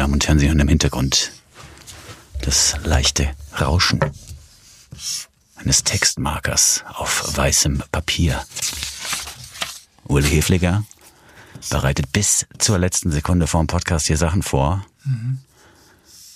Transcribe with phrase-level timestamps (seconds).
[0.00, 1.30] Damen und Herren, Sie hören im Hintergrund
[2.40, 3.28] das leichte
[3.60, 4.00] Rauschen
[5.56, 8.42] eines Textmarkers auf weißem Papier.
[10.04, 10.84] Uli Hefliger
[11.68, 14.86] bereitet bis zur letzten Sekunde vor dem Podcast hier Sachen vor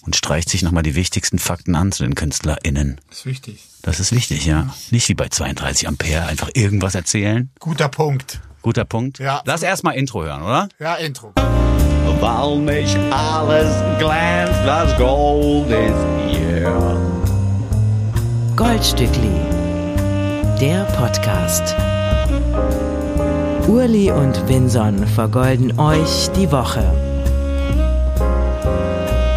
[0.03, 3.01] und streicht sich nochmal die wichtigsten Fakten an zu den KünstlerInnen.
[3.09, 3.69] Das ist wichtig.
[3.81, 4.75] Das ist wichtig, ja.
[4.91, 7.49] Nicht wie bei 32 Ampere einfach irgendwas erzählen.
[7.61, 8.41] Guter Punkt.
[8.61, 9.21] Guter Punkt.
[9.21, 9.41] Ja.
[9.47, 10.69] Lass erstmal Intro hören, oder?
[10.79, 11.33] Ja, Intro.
[12.21, 16.73] Weil nicht alles glänzt, das Gold ist hier.
[18.57, 19.41] Goldstückli,
[20.61, 21.75] der Podcast.
[23.69, 26.85] Urli und Vinson vergolden euch die Woche.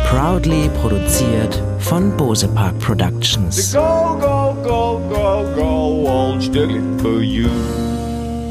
[0.09, 3.73] Proudly produziert von Bose Park Productions.
[3.73, 7.49] Go, go, go, go, go, old Stückchen for you.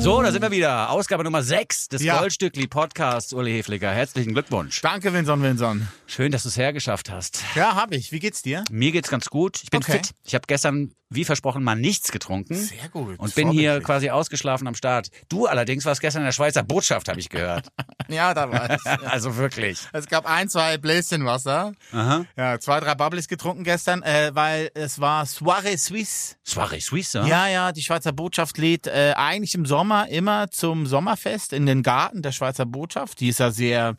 [0.06, 0.90] So, da sind wir wieder.
[0.90, 2.20] Ausgabe Nummer 6 des Ja.
[2.20, 3.32] Goldstückli Podcasts.
[3.32, 4.80] Uli Hefliger, herzlichen Glückwunsch.
[4.80, 5.88] Danke, Winson, Winson.
[6.06, 7.42] Schön, dass du es hergeschafft hast.
[7.56, 8.12] Ja, hab ich.
[8.12, 8.62] Wie geht's dir?
[8.70, 9.58] Mir geht's ganz gut.
[9.64, 9.94] Ich bin Okay.
[9.94, 10.10] fit.
[10.22, 12.54] Ich habe gestern, wie versprochen, mal nichts getrunken.
[12.54, 13.18] Sehr gut.
[13.18, 15.08] Und bin hier quasi ausgeschlafen am Start.
[15.28, 17.66] Du allerdings warst gestern in der Schweizer Botschaft, habe ich gehört.
[18.08, 18.86] Ja, da war es.
[19.10, 19.80] also wirklich.
[19.92, 21.72] Es gab ein, zwei Bläschen Wasser.
[21.90, 22.24] Aha.
[22.36, 26.36] Ja, zwei, drei Bubbles getrunken gestern, äh, weil es war Soirée Suisse.
[26.46, 27.26] Soirée Suisse, ja?
[27.26, 31.82] Ja, ja, die Schweizer Botschaft lädt äh, eigentlich im Sommer immer zum Sommerfest in den
[31.82, 33.20] Garten der Schweizer Botschaft.
[33.20, 33.96] Die ist ja sehr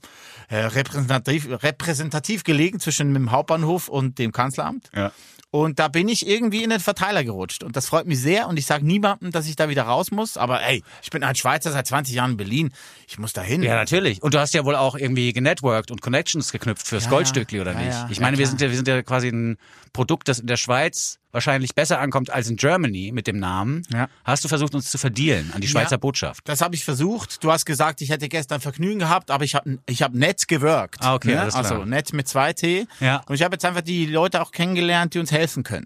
[0.49, 4.89] äh, repräsentativ, repräsentativ gelegen zwischen dem Hauptbahnhof und dem Kanzleramt.
[4.95, 5.11] Ja.
[5.49, 7.63] Und da bin ich irgendwie in den Verteiler gerutscht.
[7.63, 8.49] Und das freut mich sehr.
[8.49, 10.35] Und ich sage niemandem, dass ich da wieder raus muss.
[10.35, 12.71] Aber ey, ich bin ein Schweizer seit 20 Jahren in Berlin.
[13.07, 13.63] Ich muss da hin.
[13.63, 14.21] Ja, natürlich.
[14.21, 17.71] Und du hast ja wohl auch irgendwie genetworked und Connections geknüpft fürs Ja, Goldstückli, oder
[17.71, 17.91] ja, nicht?
[17.93, 18.07] ja.
[18.11, 19.57] ich meine, wir sind ja, wir sind ja quasi ein
[19.93, 23.83] Produkt, das in der Schweiz wahrscheinlich besser ankommt als in Germany mit dem Namen.
[23.93, 24.07] Ja.
[24.23, 25.97] Hast du versucht, uns zu verdealen an die Schweizer Ja.
[25.97, 26.41] Botschaft?
[26.45, 27.43] Das habe ich versucht.
[27.43, 30.97] Du hast gesagt, ich hätte gestern Vergnügen gehabt, aber ich habe ich hab nett gewirkt.
[31.01, 31.53] Ah, okay, klar.
[31.55, 32.87] Also nett mit zwei T.
[32.99, 33.21] Ja.
[33.27, 35.85] Und ich habe jetzt einfach die Leute auch kennengelernt, die uns helfen können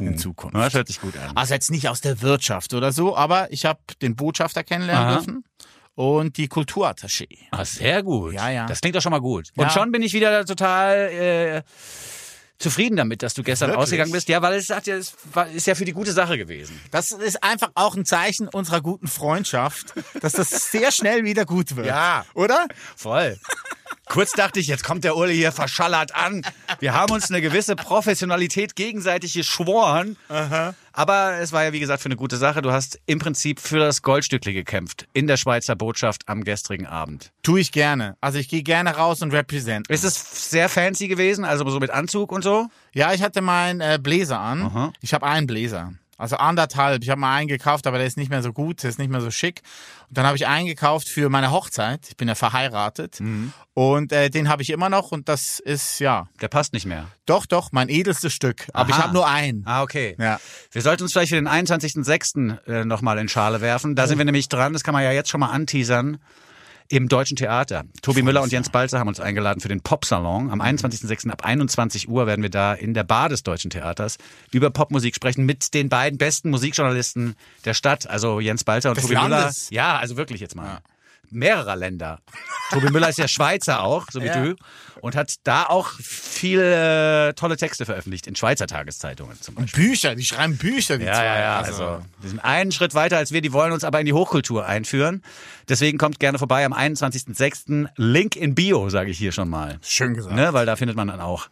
[0.00, 0.56] in Zukunft.
[0.56, 1.36] Das hört sich gut an.
[1.36, 5.14] Also jetzt nicht aus der Wirtschaft oder so, aber ich habe den Botschafter kennenlernen Aha.
[5.16, 5.44] dürfen
[5.94, 7.28] und die Kulturattaché.
[7.50, 8.32] Ah, sehr gut.
[8.34, 8.66] Ja, ja.
[8.66, 9.50] Das klingt doch schon mal gut.
[9.56, 9.70] Und Ja.
[9.70, 11.62] schon bin ich wieder total äh,
[12.60, 13.82] zufrieden damit, dass du gestern Wirklich?
[13.84, 14.28] ausgegangen bist.
[14.28, 15.14] Ja, weil es hat ja, es
[15.52, 16.78] ist ja für die gute Sache gewesen.
[16.90, 21.74] Das ist einfach auch ein Zeichen unserer guten Freundschaft, dass das sehr schnell wieder gut
[21.74, 21.86] wird.
[21.86, 22.24] Ja.
[22.34, 22.68] Oder?
[22.96, 23.38] Voll.
[24.10, 26.42] Kurz dachte ich, jetzt kommt der Uli hier verschallert an.
[26.80, 30.16] Wir haben uns eine gewisse Professionalität gegenseitig geschworen.
[30.92, 32.60] Aber es war ja, wie gesagt, für eine gute Sache.
[32.60, 37.30] Du hast im Prinzip für das Goldstückli gekämpft in der Schweizer Botschaft am gestrigen Abend.
[37.44, 38.16] Tue ich gerne.
[38.20, 39.88] Also ich gehe gerne raus und represent.
[39.88, 42.66] Ist es sehr fancy gewesen, also so mit Anzug und so?
[42.92, 44.62] Ja, ich hatte meinen äh, Bläser an.
[44.62, 44.92] Aha.
[45.00, 45.92] Ich habe einen Bläser.
[46.20, 47.02] Also anderthalb.
[47.02, 49.10] Ich habe mal einen gekauft, aber der ist nicht mehr so gut, der ist nicht
[49.10, 49.62] mehr so schick.
[50.08, 52.00] Und dann habe ich einen gekauft für meine Hochzeit.
[52.08, 53.20] Ich bin ja verheiratet.
[53.20, 53.52] Mhm.
[53.74, 57.06] Und äh, den habe ich immer noch und das ist, ja, Der passt nicht mehr.
[57.24, 58.68] doch, doch, mein edelstes Stück.
[58.74, 59.62] Aber ich habe nur einen.
[59.66, 60.16] Ah, okay.
[60.18, 60.38] Ja.
[60.70, 62.66] Wir sollten uns vielleicht für den 21.06.
[62.66, 63.94] Äh, nochmal in Schale werfen.
[63.96, 66.18] Da sind wir nämlich dran, das kann man ja jetzt schon mal anteasern,
[66.90, 67.84] im Deutschen Theater.
[68.02, 70.50] Tobi Müller und Jens Balzer haben uns eingeladen für den Popsalon.
[70.50, 71.30] Am 21.06.
[71.30, 74.18] ab 21 Uhr werden wir da in der Bar des Deutschen Theaters
[74.50, 79.04] über Popmusik sprechen mit den beiden besten Musikjournalisten der Stadt, also Jens Balzer und Des
[79.04, 79.28] Tobi Müller.
[79.28, 79.70] Landes.
[79.70, 80.80] Ja, also wirklich jetzt mal.
[81.32, 82.20] Mehrerer Länder.
[82.70, 84.42] Tobi Müller ist ja Schweizer auch, so wie Ja.
[84.42, 84.56] du,
[85.00, 89.88] und hat da auch viele tolle Texte veröffentlicht in Schweizer Tageszeitungen zum Beispiel.
[89.88, 91.24] Bücher, die schreiben Bücher, die Ja, zwei.
[91.24, 91.58] ja, ja.
[91.60, 94.66] Also, wir sind einen Schritt weiter als wir, die wollen uns aber in die Hochkultur
[94.66, 95.22] einführen.
[95.68, 97.88] Deswegen kommt gerne vorbei am 21.06.
[97.96, 99.78] Link in Bio, sage ich hier schon mal.
[99.82, 100.34] Schön gesagt.
[100.34, 101.48] Ne, weil da findet man dann auch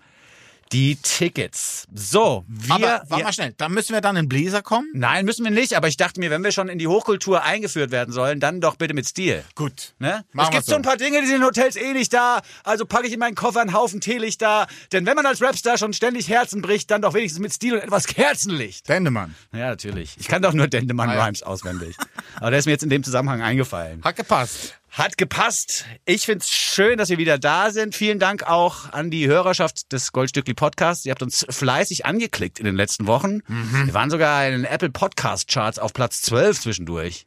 [0.72, 1.86] die Tickets.
[1.94, 2.74] So, wir.
[2.74, 4.88] aber warte ja, mal schnell, da müssen wir dann in Bläser kommen?
[4.94, 7.90] nein, müssen wir nicht, aber ich dachte mir, wenn wir schon in die Hochkultur eingeführt
[7.90, 9.44] werden sollen, dann doch bitte mit Stil.
[9.54, 9.94] Gut.
[9.98, 10.24] Ne?
[10.36, 10.72] Es gibt so.
[10.72, 12.40] so ein paar Dinge, die sind in Hotels eh nicht da.
[12.64, 14.66] Also packe ich in meinen Koffer einen Haufen Teelicht da.
[14.92, 17.80] Denn wenn man als Rapstar schon ständig Herzen bricht, dann doch wenigstens mit Stil und
[17.80, 18.88] etwas Kerzenlicht.
[18.88, 19.34] Dendemann.
[19.52, 20.16] Ja, natürlich.
[20.18, 21.24] Ich kann doch nur Dendemann Ah, ja.
[21.24, 21.96] Rhymes auswendig.
[22.40, 24.00] Aber der ist mir jetzt in dem Zusammenhang eingefallen.
[24.04, 24.74] Hat gepasst.
[24.90, 25.84] Hat gepasst.
[26.06, 27.94] Ich find's schön, dass wir wieder da sind.
[27.94, 31.04] Vielen Dank auch an die Hörerschaft des Goldstückli Podcasts.
[31.04, 33.42] Ihr habt uns fleißig angeklickt in den letzten Wochen.
[33.84, 37.26] Wir waren sogar in den Apple Podcast Charts auf Platz 12 zwischendurch.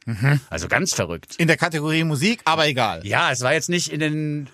[0.50, 1.36] Also ganz verrückt.
[1.36, 3.06] In der Kategorie Musik, aber egal.
[3.06, 4.48] Ja, es war jetzt nicht in den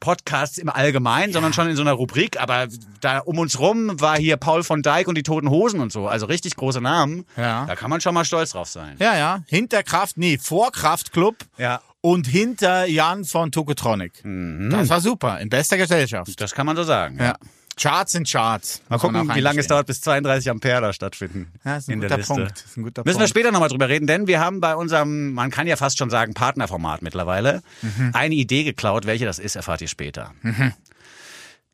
[0.00, 2.40] Podcasts im Allgemeinen, sondern schon in so einer Rubrik.
[2.40, 2.68] Aber
[3.00, 6.06] da um uns rum war hier Paul von Dijk und die Toten Hosen und so.
[6.08, 7.24] Also richtig große Namen.
[7.36, 7.66] Ja.
[7.66, 8.96] Da kann man schon mal stolz drauf sein.
[8.98, 9.42] Ja, ja.
[9.46, 11.80] Hinter Kraft, nee, vor Kraftclub Ja.
[12.00, 14.22] und hinter Jan von Tokotronic.
[14.70, 16.40] Das war super, in bester Gesellschaft.
[16.40, 17.18] Das kann man so sagen.
[17.18, 17.36] Ja.
[17.78, 18.80] Charts sind Charts.
[18.88, 21.52] Mal gucken, wie lange es dauert, bis 32 Ampere da stattfinden.
[21.64, 22.34] Ja, ist ein in der guter Liste.
[22.34, 22.58] Punkt.
[22.64, 23.28] Ist ein guter Müssen wir Punkt.
[23.30, 26.32] später nochmal drüber reden, denn wir haben bei unserem, man kann ja fast schon sagen,
[26.32, 28.10] Partnerformat mittlerweile, Mhm.
[28.14, 29.04] eine Idee geklaut.
[29.04, 30.32] Welche das ist, erfahrt ihr später.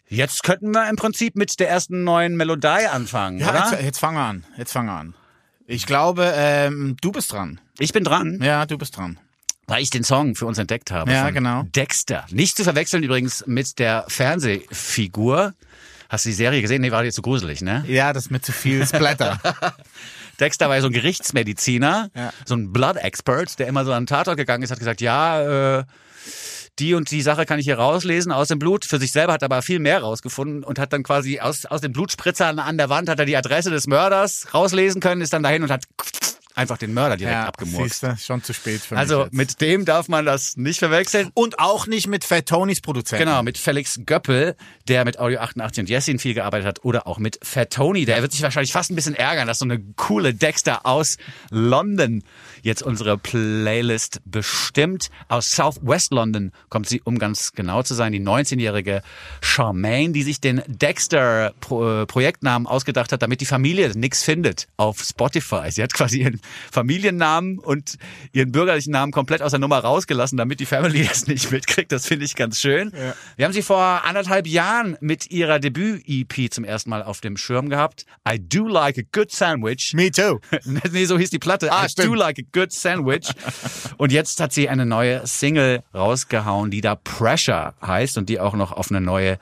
[0.08, 3.70] Jetzt könnten wir im Prinzip mit der ersten neuen Melodie anfangen, Ja, oder?
[3.72, 4.44] jetzt, jetzt fangen wir an.
[4.58, 5.14] Jetzt fangen wir an.
[5.66, 7.60] Ich glaube, ähm, du bist dran.
[7.78, 9.18] Ich bin dran, Ja, du bist dran.
[9.68, 11.10] weil ich den Song für uns entdeckt habe.
[11.12, 11.62] Ja, genau.
[11.62, 12.26] Dexter.
[12.30, 15.54] Nicht zu verwechseln übrigens mit der Fernsehfigur.
[16.12, 16.82] Hast du die Serie gesehen?
[16.82, 17.86] Nee, war dir zu gruselig, ne?
[17.88, 19.40] Ja, das ist mir zu viel Splatter.
[20.40, 22.34] Dexter war ja so ein Gerichtsmediziner, Ja.
[22.44, 25.78] so ein Blood Expert, der immer so an den Tatort gegangen ist, hat gesagt, ja,
[25.78, 25.84] äh,
[26.78, 28.84] die und die Sache kann ich hier rauslesen aus dem Blut.
[28.84, 31.80] Für sich selber hat er aber viel mehr rausgefunden und hat dann quasi aus, aus
[31.80, 35.42] den Blutspritzern an der Wand hat er die Adresse des Mörders rauslesen können, ist dann
[35.42, 35.84] dahin und hat
[36.54, 38.00] einfach den Mörder direkt ja, abgemurkst.
[38.00, 41.30] siehste, schon zu spät für Also mit dem darf man das nicht verwechseln.
[41.34, 43.26] Und auch nicht mit Fat Tonys Produzenten.
[43.26, 44.56] Genau, mit Felix Göppel,
[44.88, 48.04] der mit Audio 88 und Jessin viel gearbeitet hat, oder auch mit Fat Tony.
[48.04, 51.16] Der wird sich wahrscheinlich fast ein bisschen ärgern, dass so eine coole Dexter aus
[51.50, 52.22] London
[52.62, 55.10] jetzt unsere Playlist bestimmt.
[55.28, 59.02] Aus Southwest London kommt sie, um ganz genau zu sein, die 19-jährige
[59.40, 65.70] Charmaine, die sich den Dexter-Projektnamen ausgedacht hat, damit die Familie nix findet auf Spotify.
[65.70, 67.98] Sie hat quasi ihren Familiennamen und
[68.32, 71.92] ihren bürgerlichen Namen komplett aus der Nummer rausgelassen, damit die Family das nicht mitkriegt.
[71.92, 72.92] Das finde ich ganz schön.
[73.36, 77.68] Wir haben sie vor anderthalb Jahren mit ihrer Debüt-EP zum ersten Mal auf dem Schirm
[77.68, 78.06] gehabt.
[78.28, 79.92] I Do Like a Good Sandwich.
[79.94, 80.40] Me too.
[80.92, 81.72] nee, so hieß die Platte.
[81.72, 82.08] Ah, I stimmt.
[82.08, 83.28] Do Like a Good Sandwich.
[83.96, 88.54] und jetzt hat sie eine neue Single rausgehauen, die da Pressure heißt und die auch
[88.54, 89.38] noch auf eine neue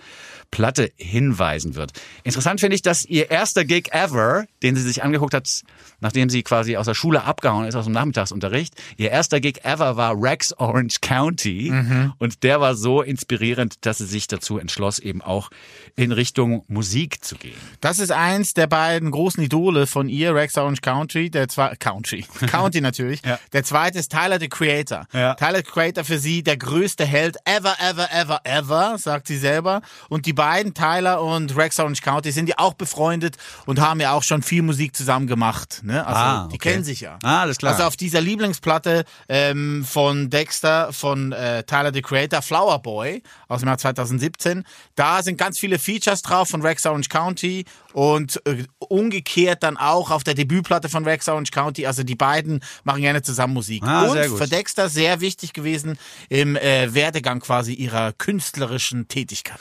[0.50, 1.92] Platte hinweisen wird.
[2.24, 5.62] Interessant finde ich, dass ihr erster Gig ever, den sie sich angeguckt hat,
[6.00, 9.96] nachdem sie quasi aus der Schule abgehauen ist, aus dem Nachmittagsunterricht, ihr erster Gig ever
[9.96, 11.72] war Rex Orange County.
[12.18, 15.50] Und der war so inspirierend, dass sie sich dazu entschloss, eben auch
[15.96, 17.56] in Richtung Musik zu gehen.
[17.80, 22.24] Das ist eins der beiden großen Idole von ihr, Rex Orange Country, der zwei Country,
[22.46, 23.22] County natürlich.
[23.24, 23.38] Ja.
[23.52, 25.06] Der zweite ist Tyler the Creator.
[25.12, 25.34] Ja.
[25.34, 29.82] Tyler the Creator für sie der größte Held ever, ever, ever, ever, sagt sie selber.
[30.08, 34.12] Und die beiden, Tyler und Rex Orange County, sind ja auch befreundet und haben ja
[34.12, 35.82] auch schon viel Musik zusammen gemacht.
[35.82, 36.06] Ne?
[36.06, 36.70] Also Ah, die okay.
[36.70, 37.18] kennen sich ja.
[37.22, 37.72] Ah, alles klar.
[37.72, 43.60] Also auf dieser Lieblingsplatte ähm, von Dexter, von äh, Tyler the Creator, Flower Boy aus
[43.60, 44.64] dem Jahr 2017,
[44.94, 50.10] da sind ganz viele Features drauf von Rex Orange County und äh, umgekehrt dann auch
[50.10, 51.86] auf der Debütplatte von Rex Orange County.
[51.86, 53.82] Also die beiden machen gerne zusammen Musik.
[53.84, 54.38] Ah, und sehr gut.
[54.38, 55.98] für Dexter sehr wichtig gewesen
[56.28, 59.58] im äh, Werdegang quasi ihrer künstlerischen Tätigkeit.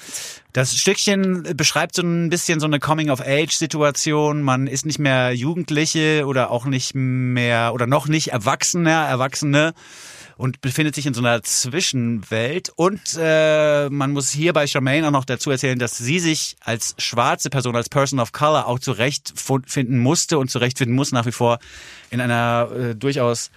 [0.53, 4.41] Das Stückchen beschreibt so ein bisschen so eine Coming-of-Age-Situation.
[4.41, 9.73] Man ist nicht mehr Jugendliche oder auch nicht mehr oder noch nicht Erwachsener, Erwachsene
[10.39, 12.71] und befindet sich in so einer Zwischenwelt.
[12.77, 16.95] Und äh, man muss hier bei Charmaine auch noch dazu erzählen, dass sie sich als
[16.97, 21.59] schwarze Person, als Person of Color auch zurechtfinden musste und zurechtfinden muss nach wie vor
[22.09, 23.51] in einer äh, durchaus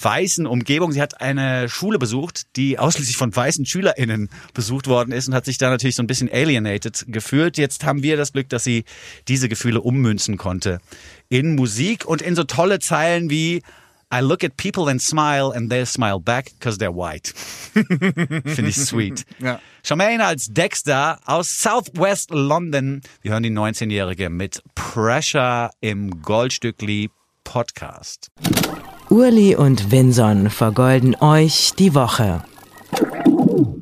[0.00, 0.92] weißen Umgebung.
[0.92, 5.44] Sie hat eine Schule besucht, die ausschließlich von weißen SchülerInnen besucht worden ist und hat
[5.44, 7.58] sich da natürlich so ein bisschen alienated gefühlt.
[7.58, 8.84] Jetzt haben wir das Glück, dass sie
[9.28, 10.80] diese Gefühle ummünzen konnte
[11.28, 13.62] in Musik und in so tolle Zeilen wie
[14.10, 17.28] I look at people and smile and they smile back because they're white.
[17.74, 19.24] Finde ich sweet.
[19.40, 19.60] Ja.
[19.82, 23.02] Charmaine als Dexter aus Southwest London.
[23.22, 27.10] Wir hören die 19-Jährige mit Pressure im Goldstückli
[27.44, 28.30] Podcast.
[29.10, 32.42] Urli und Vinson vergolden euch die Woche.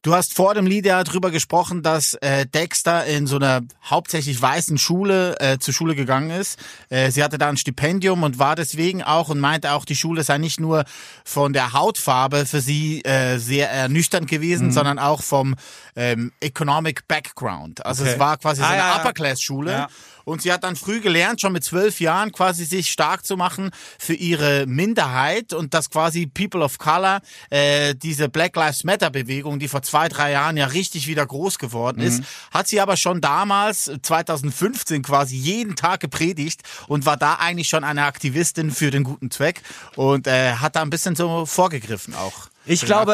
[0.06, 4.40] Du hast vor dem Lied ja drüber gesprochen, dass äh, Dexter in so einer hauptsächlich
[4.40, 6.60] weißen Schule äh, zur Schule gegangen ist.
[6.90, 10.22] Äh, sie hatte da ein Stipendium und war deswegen auch und meinte auch, die Schule
[10.22, 10.84] sei nicht nur
[11.24, 15.56] von der Hautfarbe für sie äh, sehr ernüchternd gewesen, sondern auch vom
[15.96, 17.84] ähm, Economic Background.
[17.84, 18.12] Also Okay.
[18.12, 18.96] es war quasi so Ah, eine ja.
[19.00, 19.72] Upper-Class-Schule.
[19.72, 19.88] Ja.
[20.26, 23.70] Und sie hat dann früh gelernt, schon mit zwölf Jahren quasi sich stark zu machen
[23.96, 29.60] für ihre Minderheit und dass quasi People of Color, äh, diese Black Lives Matter Bewegung,
[29.60, 33.20] die vor zwei, drei Jahren ja richtig wieder groß geworden ist, hat sie aber schon
[33.20, 39.04] damals, 2015 quasi jeden Tag gepredigt und war da eigentlich schon eine Aktivistin für den
[39.04, 39.62] guten Zweck
[39.94, 42.48] und äh, hat da ein bisschen so vorgegriffen auch.
[42.66, 43.12] Ich glaube-.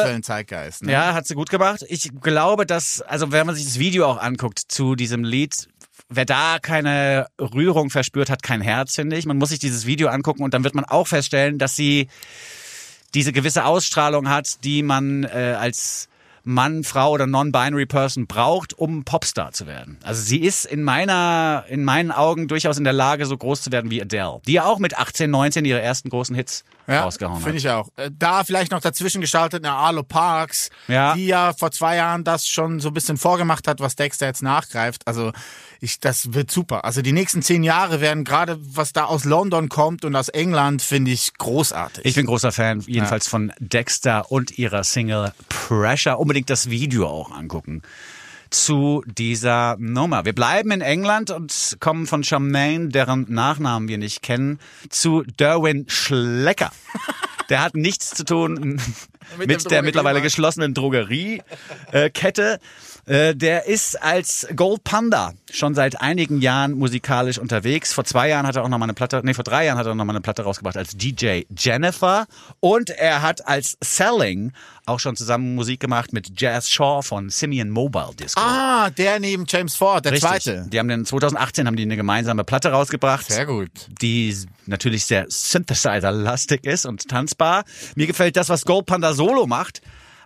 [0.81, 0.91] Ne?
[0.91, 1.85] Ja, hat sie gut gemacht.
[1.87, 5.69] Ich glaube, dass, also wenn man sich das Video auch anguckt zu diesem Lied,
[6.15, 9.25] wer da keine Rührung verspürt, hat kein Herz, finde ich.
[9.25, 12.07] Man muss sich dieses Video angucken und dann wird man auch feststellen, dass sie
[13.13, 16.09] diese gewisse Ausstrahlung hat, die man äh, als
[16.45, 19.97] Mann, Frau oder non-binary Person braucht, um Popstar zu werden.
[20.03, 23.71] Also sie ist in meiner, in meinen Augen durchaus in der Lage, so groß zu
[23.71, 27.43] werden wie Adele, die ja auch mit 18, 19 ihre ersten großen Hits rausgehauen hat.
[27.43, 27.89] Finde ich auch.
[27.95, 31.13] Äh, Da vielleicht noch dazwischen geschaltet eine Arlo Parks, Ja.
[31.15, 34.41] die ja vor zwei Jahren das schon so ein bisschen vorgemacht hat, was Dexter jetzt
[34.43, 35.07] nachgreift.
[35.07, 35.31] Also
[35.79, 36.85] ich, das wird super.
[36.85, 40.81] Also die nächsten zehn Jahre werden gerade, was da aus London kommt und aus England,
[40.81, 42.05] finde ich großartig.
[42.05, 46.19] Ich bin großer Fan, jedenfalls von Dexter und ihrer Single Pressure.
[46.19, 47.81] Unbedingt das Video auch angucken.
[48.53, 50.25] Zu dieser Nummer.
[50.25, 55.85] Wir bleiben in England und kommen von Charmaine, deren Nachnamen wir nicht kennen, zu Derwin
[55.87, 56.71] Schlecker.
[57.49, 58.81] Der hat nichts zu tun
[59.37, 61.43] mit, dem der mittlerweile geschlossenen Drogeriekette.
[61.91, 62.57] Äh,
[63.05, 67.91] Der ist als Gold Panda schon seit einigen Jahren musikalisch unterwegs.
[67.91, 69.85] Vor zwei Jahren hat er auch noch mal eine Platte, nee, vor drei Jahren hat
[69.85, 72.27] er noch mal eine Platte rausgebracht als DJ Jennifer.
[72.61, 74.53] Und er hat als Selling
[74.85, 78.39] auch schon zusammen Musik gemacht mit Jazz Shaw von Simeon Mobile Disco.
[78.39, 80.29] Ah, der neben James Ford, der Richtig.
[80.29, 80.65] zweite.
[80.69, 83.69] Die haben den 2018 haben die eine gemeinsame Platte rausgebracht Sehr gut.
[84.01, 87.63] die natürlich sehr Synthesizer-lastig ist und tanzbar.
[87.95, 89.81] Mir gefällt das, was Gold Panda solo macht,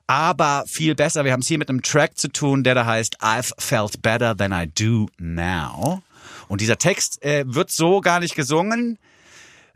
[0.08, 1.26] aber viel besser.
[1.26, 4.36] Wir haben es hier mit einem Track zu tun, der da heißt I've felt better
[4.36, 6.02] than I do now.
[6.48, 8.98] Und dieser Text äh, wird so gar nicht gesungen.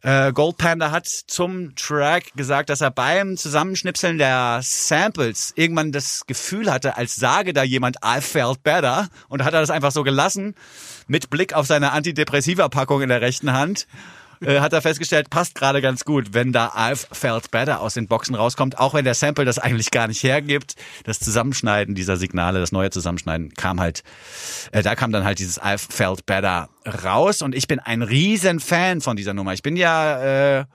[0.04, 6.26] Äh, Gold Panda hat zum Track gesagt, dass er beim Zusammenschnipseln der Samples irgendwann das
[6.26, 10.04] Gefühl hatte, als sage da jemand I felt better und hat er das einfach so
[10.04, 10.56] gelassen
[11.08, 13.86] mit Blick auf seine Antidepressiva-Packung in der rechten Hand.
[14.42, 18.08] Äh, hat er festgestellt, passt gerade ganz gut, wenn da I've felt better aus den
[18.08, 20.76] Boxen rauskommt, auch wenn der Sample das eigentlich gar nicht hergibt.
[21.04, 24.04] Das Zusammenschneiden dieser Signale, das neue Zusammenschneiden kam halt,
[24.72, 26.70] äh, da kam dann halt dieses I've felt better
[27.04, 29.54] raus und ich bin ein riesen Fan von dieser Nummer.
[29.54, 30.66] Ich bin ja äh,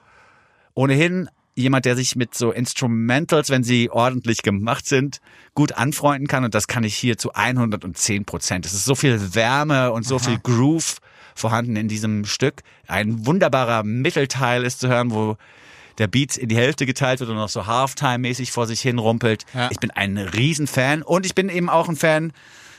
[0.74, 5.20] ohnehin jemand, der sich mit so Instrumentals, wenn sie ordentlich gemacht sind,
[5.54, 6.44] gut anfreunden kann.
[6.44, 8.66] Und das kann ich hier zu 110 Prozent.
[8.66, 10.98] Es ist so viel Wärme und so viel Groove
[11.36, 12.62] vorhanden in diesem Stück.
[12.86, 15.36] Ein wunderbarer Mittelteil ist zu hören, wo
[15.98, 19.44] der Beat in die Hälfte geteilt wird und noch so Halftime-mäßig vor sich hin rumpelt.
[19.54, 19.70] Ja.
[19.70, 22.32] Ich bin ein Riesenfan und ich bin eben auch ein Fan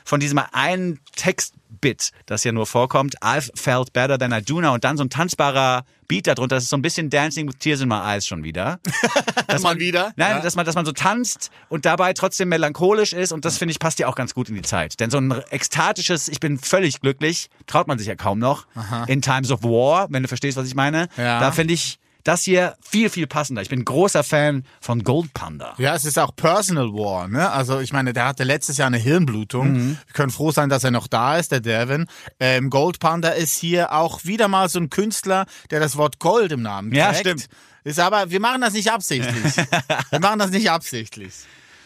[0.08, 3.22] von diesem einen Textbit, das ja nur vorkommt.
[3.22, 6.56] I've felt better than I do now und dann so ein tanzbarer Beat darunter.
[6.56, 8.80] Das ist so ein bisschen Dancing with Tears in My Eyes schon wieder.
[9.48, 10.14] Dass Mal wieder?
[10.16, 10.40] Nein, Ja.
[10.42, 13.80] dass man, dass man so tanzt und dabei trotzdem melancholisch ist und das finde ich
[13.80, 15.00] passt ja auch ganz gut in die Zeit.
[15.02, 18.66] Denn so ein ekstatisches, ich bin völlig glücklich, traut man sich ja kaum noch.
[19.08, 21.10] In Times of War, wenn du verstehst, was ich meine.
[21.18, 21.40] Ja.
[21.42, 23.62] Da finde ich das hier viel, viel passender.
[23.62, 25.76] Ich bin großer Fan von Gold Panda.
[25.78, 27.50] Ja, es ist auch Personal War, ne?
[27.50, 29.72] Also ich meine, der hatte letztes Jahr eine Hirnblutung.
[29.74, 29.98] Mhm.
[30.08, 32.06] Wir können froh sein, dass er noch da ist, der Devin.
[32.40, 36.52] Ähm, Gold Panda ist hier auch wieder mal so ein Künstler, der das Wort Gold
[36.52, 37.20] im Namen Ja, trägt.
[37.22, 37.48] stimmt.
[37.84, 39.56] Ist aber, wir machen das nicht absichtlich.
[40.10, 41.34] wir machen das nicht absichtlich.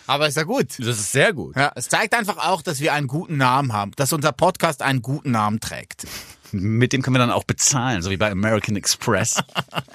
[0.07, 0.79] Aber ist ja gut.
[0.79, 1.55] Das ist sehr gut.
[1.55, 5.03] Ja, es zeigt einfach auch, dass wir einen guten Namen haben, dass unser Podcast einen
[5.03, 6.05] guten Namen trägt.
[6.53, 9.41] Mit dem können wir dann auch bezahlen, so wie bei American Express.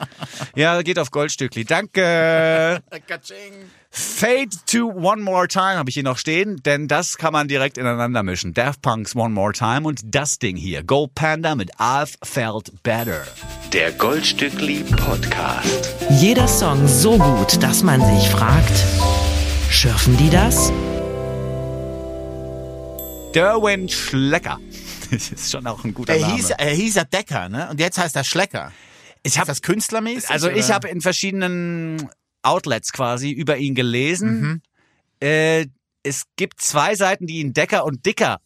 [0.55, 1.65] ja, geht auf Goldstückli.
[1.65, 2.83] Danke.
[3.91, 7.79] Fade to One More Time habe ich hier noch stehen, denn das kann man direkt
[7.79, 8.53] ineinander mischen.
[8.53, 13.25] Daft Punk's One More Time und das Ding hier, Gold Panda mit I've Felt Better.
[13.73, 15.95] Der Goldstückli Podcast.
[16.11, 18.85] Jeder Song so gut, dass man sich fragt,
[19.71, 20.71] schürfen die das?
[23.35, 24.59] Derwin Schlecker.
[25.11, 26.35] Das ist schon auch ein guter Er Name.
[26.35, 27.69] hieß, er hieß ja Decker, ne?
[27.71, 28.73] Und jetzt heißt er Schlecker.
[29.23, 30.31] ich Ist habe das künstlermäßig?
[30.31, 30.75] Also ich oder?
[30.75, 32.09] habe in verschiedenen
[32.43, 34.41] Outlets quasi über ihn gelesen.
[34.41, 34.63] Mhm.
[35.21, 35.67] Äh,
[36.03, 38.41] es gibt zwei Seiten, die ihn Decker und Dicker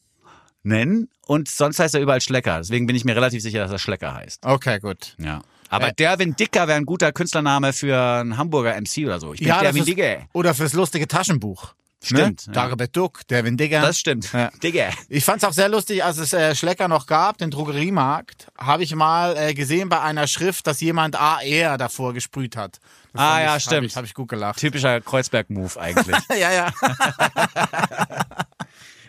[0.62, 2.59] nennen und sonst heißt er überall Schlecker.
[2.59, 4.45] Deswegen bin ich mir relativ sicher, dass er Schlecker heißt.
[4.47, 5.14] Okay, gut.
[5.19, 5.43] Ja.
[5.69, 9.33] Aber Äh, Derwin Dicker wäre ein guter Künstlername für einen Hamburger MC oder so.
[9.35, 10.26] Ich bin das Derwin ist- Dicker.
[10.33, 11.75] Oder fürs lustige Taschenbuch.
[12.02, 12.54] Stimmt, Ne?
[12.54, 12.62] ja.
[12.62, 13.83] Dagobert Duck, Devin Digger.
[13.83, 14.33] Das stimmt.
[14.33, 14.50] Ja.
[14.62, 14.90] Dicker.
[15.09, 18.95] Ich fand's auch sehr lustig, als es äh, Schlecker noch gab, den Drogeriemarkt, habe ich
[18.95, 22.80] mal äh, gesehen bei einer Schrift, dass jemand AR davor gesprüht hat.
[23.12, 23.76] Das Ah, fand ja, ich, stimmt.
[23.76, 24.59] Habe ich, hab ich gut gelacht.
[24.61, 26.16] Typischer Kreuzberg-Move eigentlich.
[26.38, 26.73] ja, ja.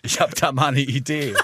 [0.04, 1.36] Ich habe da mal eine Idee.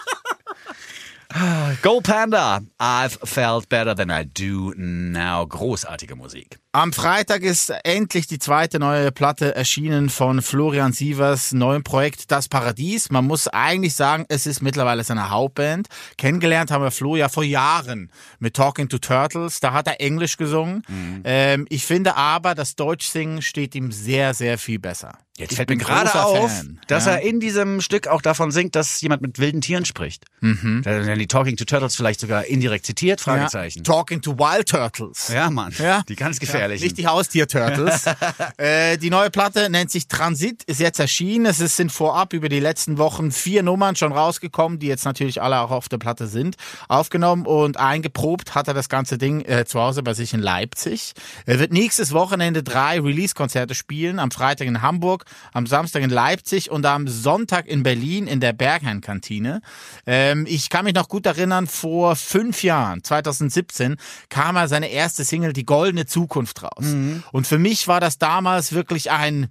[1.84, 2.62] Go Panda.
[2.80, 5.46] I've felt better than I do now.
[5.46, 6.58] Großartige Musik.
[6.78, 12.48] Am Freitag ist endlich die zweite neue Platte erschienen von Florian Sievers neuem Projekt Das
[12.48, 13.10] Paradies.
[13.10, 15.88] Man muss eigentlich sagen, es ist mittlerweile seine Hauptband.
[16.20, 19.60] Kennengelernt haben wir Flo ja vor Jahren mit Talking to Turtles.
[19.60, 20.84] Da hat er Englisch gesungen.
[20.88, 21.22] Mhm.
[21.24, 25.18] Ähm, ich finde aber, das Deutschsingen steht ihm sehr, sehr viel besser.
[25.40, 26.80] Jetzt Ich fällt mir bin gerade auf, Fan.
[26.88, 27.12] dass Ja.
[27.14, 30.26] er in diesem Stück auch davon singt, dass jemand mit wilden Tieren spricht.
[30.42, 30.82] Mhm.
[30.84, 33.80] Die Talking to Turtles vielleicht sogar indirekt zitiert, Fragezeichen.
[33.80, 33.84] Ja.
[33.84, 35.28] Talking to Wild Turtles.
[35.28, 35.74] Ja, Mann.
[35.78, 36.02] Ja.
[36.10, 36.84] Die ganz gefährlichen.
[36.84, 38.06] Nicht die Haustier-Turtles.
[38.58, 41.46] äh, die neue Platte nennt sich Transit, ist jetzt erschienen.
[41.46, 45.60] Es sind vorab über die letzten Wochen vier Nummern schon rausgekommen, die jetzt natürlich alle
[45.60, 46.56] auch auf der Platte sind,
[46.88, 51.14] aufgenommen und eingeprobt hat er das ganze Ding äh, zu Hause bei sich in Leipzig.
[51.46, 56.72] Er wird nächstes Wochenende drei Release-Konzerte spielen, am Freitag in Hamburg, am Samstag in Leipzig
[56.72, 59.62] und am Sonntag in Berlin in der Berghain-Kantine.
[60.06, 63.98] Ähm, ich kann mich noch gut erinnern, vor fünf Jahren, 2017,
[64.30, 66.86] kam er seine erste Single Die Goldene Zukunft raus.
[67.32, 69.48] Und für mich war das damals wirklich ein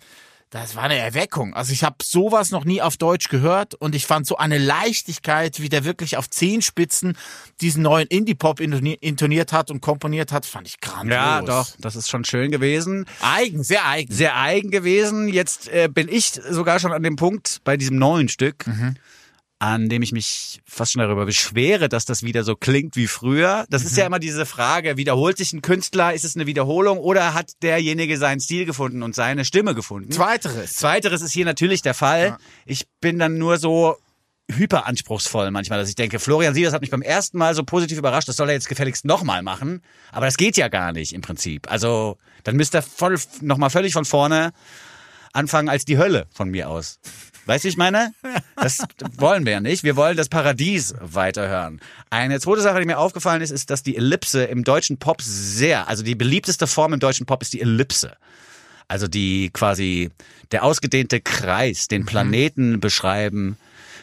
[0.51, 1.55] Das war eine Erweckung.
[1.55, 5.61] Also ich habe sowas noch nie auf Deutsch gehört und ich fand so eine Leichtigkeit,
[5.61, 7.19] wie der wirklich auf Zehenspitzen
[7.61, 11.17] diesen neuen Indie-Pop intoni- intoniert hat und komponiert hat, fand ich grandios.
[11.17, 13.07] Ja, doch, das ist schon schön gewesen.
[13.21, 14.15] Eigen, sehr eigen.
[14.15, 15.27] Sehr eigen gewesen.
[15.29, 18.65] Jetzt äh, bin ich sogar schon an dem Punkt bei diesem neuen Stück,
[19.59, 23.65] an dem ich mich fast schon darüber beschwere, dass das wieder so klingt wie früher.
[23.71, 27.33] Das ist ja immer diese Frage, wiederholt sich ein Künstler, ist es eine Wiederholung oder
[27.33, 30.11] hat derjenige seinen Stil gefunden und seine Stimme gefunden?
[30.13, 30.75] Zweiteres.
[30.75, 32.37] Zweiteres ist hier natürlich der Fall.
[32.67, 33.97] Ich bin dann nur so
[34.53, 38.29] hyperanspruchsvoll manchmal, dass ich denke, Florian Sievers hat mich beim ersten Mal so positiv überrascht,
[38.29, 39.83] das soll er jetzt gefälligst nochmal machen.
[40.13, 41.71] Aber das geht ja gar nicht im Prinzip.
[41.71, 44.53] Also dann müsste er voll, nochmal völlig von vorne
[45.33, 47.01] anfangen als die Hölle von mir aus.
[47.47, 48.13] Weißt du, wie ich meine?
[48.57, 48.79] Das
[49.17, 49.85] wollen wir ja nicht.
[49.85, 51.81] Wir wollen das Paradies weiterhören.
[52.11, 55.89] Eine zweite Sache, die mir aufgefallen ist, ist, dass die Ellipse im deutschen Pop sehr,
[55.89, 58.17] also die beliebteste Form im deutschen Pop ist die Ellipse.
[58.89, 60.11] Also die quasi
[60.53, 63.57] der ausgedehnte Kreis, den Planeten beschreiben,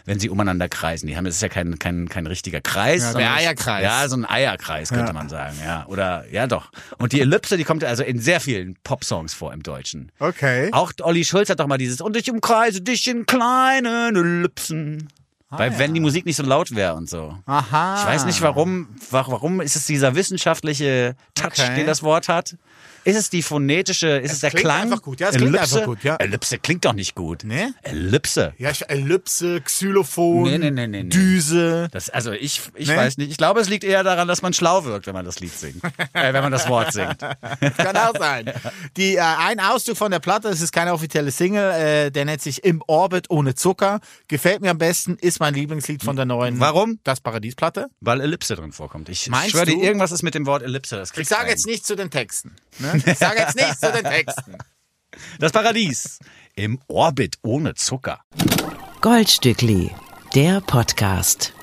[0.05, 1.07] wenn sie umeinander kreisen.
[1.07, 3.01] Die haben, das ist ja kein, kein, kein richtiger Kreis.
[3.01, 3.83] Ja, der sondern- Eierkreis.
[3.83, 5.86] Ja, so ein Eierkreis könnte man sagen, ja.
[5.88, 6.72] Oder, ja doch.
[6.98, 10.12] Und die Ellipse, die kommt also in sehr vielen Popsongs vor im Deutschen.
[10.19, 10.69] Okay.
[10.74, 15.07] Auch Olli Schulz hat doch mal dieses und ich umkreise dich in kleinen Ellipsen.
[15.55, 17.38] Weil wenn die Musik nicht so laut wäre und so.
[17.45, 17.98] Aha.
[18.00, 21.75] Ich weiß nicht warum, wa- warum ist es dieser wissenschaftliche Touch, Okay.
[21.75, 22.55] den das Wort hat?
[23.05, 24.81] Ist es die phonetische, ist es, der klingt Klang?
[24.83, 25.19] einfach gut.
[25.19, 25.75] Ja, es klingt Ellipse?
[25.75, 26.15] einfach gut, ja.
[26.17, 27.43] Ellipse klingt doch nicht gut.
[27.43, 27.67] Nee?
[27.81, 28.53] Ellipse.
[28.57, 31.03] Ja, ich, Ellipse, Xylophon, Nee, nee, nee, nee.
[31.03, 31.89] Düse.
[31.91, 32.95] Das, also ich, ich Nee?
[32.95, 33.31] weiß nicht.
[33.31, 35.83] Ich glaube, es liegt eher daran, dass man schlau wirkt, wenn man das Lied singt.
[36.13, 37.17] äh, wenn man das Wort singt.
[37.77, 38.51] Kann auch sein.
[38.98, 42.41] Die, äh, ein Auszug von der Platte, es ist keine offizielle Single, äh, der nennt
[42.41, 44.00] sich Im Orbit ohne Zucker.
[44.27, 47.00] Gefällt mir am besten, ist mein Lieblingslied von der neuen Warum?
[47.03, 47.88] Das Paradies-Platte.
[48.00, 49.10] Weil Ellipse drin vorkommt.
[49.10, 50.95] Ich Meinst schwöre dir, irgendwas ist mit dem Wort Ellipse.
[50.98, 52.55] Das Ich sage jetzt nichts zu den Texten.
[52.79, 52.92] Ne?
[52.93, 54.57] Ich sage jetzt nichts zu den Texten.
[55.39, 56.19] Das Paradies.
[56.55, 58.21] Im Orbit ohne Zucker.
[59.01, 59.91] Goldstückli,
[60.35, 61.53] der Podcast.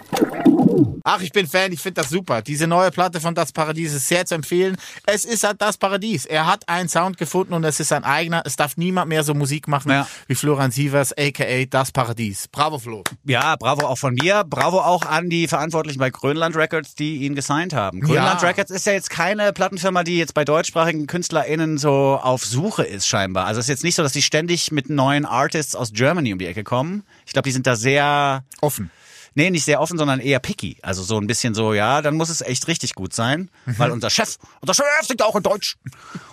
[1.04, 2.42] Ach, ich bin Fan, ich finde das super.
[2.42, 4.76] Diese neue Platte von Das Paradies ist sehr zu empfehlen.
[5.06, 6.26] Es ist halt Das Paradies.
[6.26, 8.42] Er hat einen Sound gefunden und es ist sein eigener.
[8.44, 10.06] Es darf niemand mehr so Musik machen Ja.
[10.28, 11.64] wie Florian Sievers, a.k.a.
[11.68, 12.48] Das Paradies.
[12.48, 13.04] Bravo, Flo.
[13.24, 14.44] Ja, bravo auch von mir.
[14.48, 18.00] Bravo auch an die Verantwortlichen bei Grönland Records, die ihn gesigned haben.
[18.00, 18.48] Grönland Ja.
[18.48, 23.06] Records ist ja jetzt keine Plattenfirma, die jetzt bei deutschsprachigen KünstlerInnen so auf Suche ist
[23.06, 23.46] scheinbar.
[23.46, 26.38] Also es ist jetzt nicht so, dass die ständig mit neuen Artists aus Germany um
[26.38, 27.04] die Ecke kommen.
[27.26, 28.90] Ich glaube, die sind da sehr Offen.
[29.34, 30.76] Nee, nicht sehr offen, sondern eher picky.
[30.82, 33.78] Also so ein bisschen so, ja, dann muss es echt richtig gut sein, Mhm.
[33.78, 35.76] weil unser Chef, unser Chef singt auch in Deutsch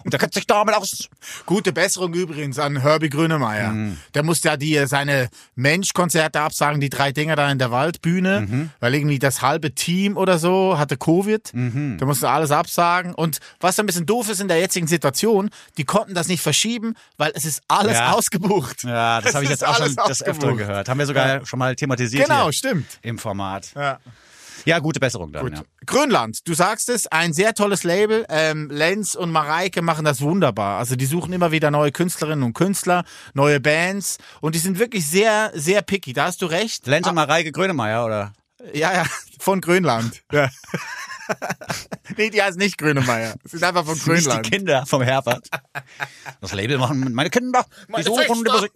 [0.03, 1.07] und der kennt sich damit aus.
[1.45, 3.69] Gute Besserung übrigens an Herbie Grönemeyer.
[3.71, 3.97] Mhm.
[4.13, 8.69] Der musste ja die, seine Mensch-Konzerte absagen, die drei Dinger da in der Waldbühne, Mhm.
[8.79, 11.53] weil irgendwie das halbe Team oder so hatte Covid.
[11.53, 11.97] Mhm.
[11.99, 13.13] Da musste alles absagen.
[13.13, 16.95] Und was ein bisschen doof ist in der jetzigen Situation, die konnten das nicht verschieben,
[17.17, 18.13] weil es ist alles Ja.
[18.13, 18.83] ausgebucht.
[18.83, 20.57] Ja, das habe ich jetzt auch schon Öfteren ausgebucht.
[20.57, 20.89] gehört.
[20.89, 22.86] Haben wir sogar schon mal thematisiert Genau, hier stimmt.
[23.01, 23.73] Im Format.
[23.75, 23.99] Ja.
[24.65, 25.43] Ja, gute Besserung dann.
[25.43, 25.53] Gut.
[25.57, 25.63] Ja.
[25.85, 28.25] Grönland, du sagst es, ein sehr tolles Label.
[28.27, 30.79] Ähm, Lenz und Mareike machen das wunderbar.
[30.79, 35.07] Also die suchen immer wieder neue Künstlerinnen und Künstler, neue Bands und die sind wirklich
[35.07, 36.13] sehr, sehr picky.
[36.13, 36.87] Da hast du recht.
[36.87, 38.33] Lenz und Mareike Grönemeyer, oder?
[38.73, 39.05] Ja, ja,
[39.39, 40.23] von Grönland.
[40.31, 40.49] Ja.
[42.17, 43.35] nee, die heißt nicht Grönemeyer.
[43.43, 44.51] Sie sind einfach von Nicht die Grönland.
[44.51, 45.47] Kinder vom Herbert.
[46.41, 47.65] Das Label machen meine Kinder.
[47.87, 48.51] Die Meine suchen die.
[48.51, 48.71] Musik.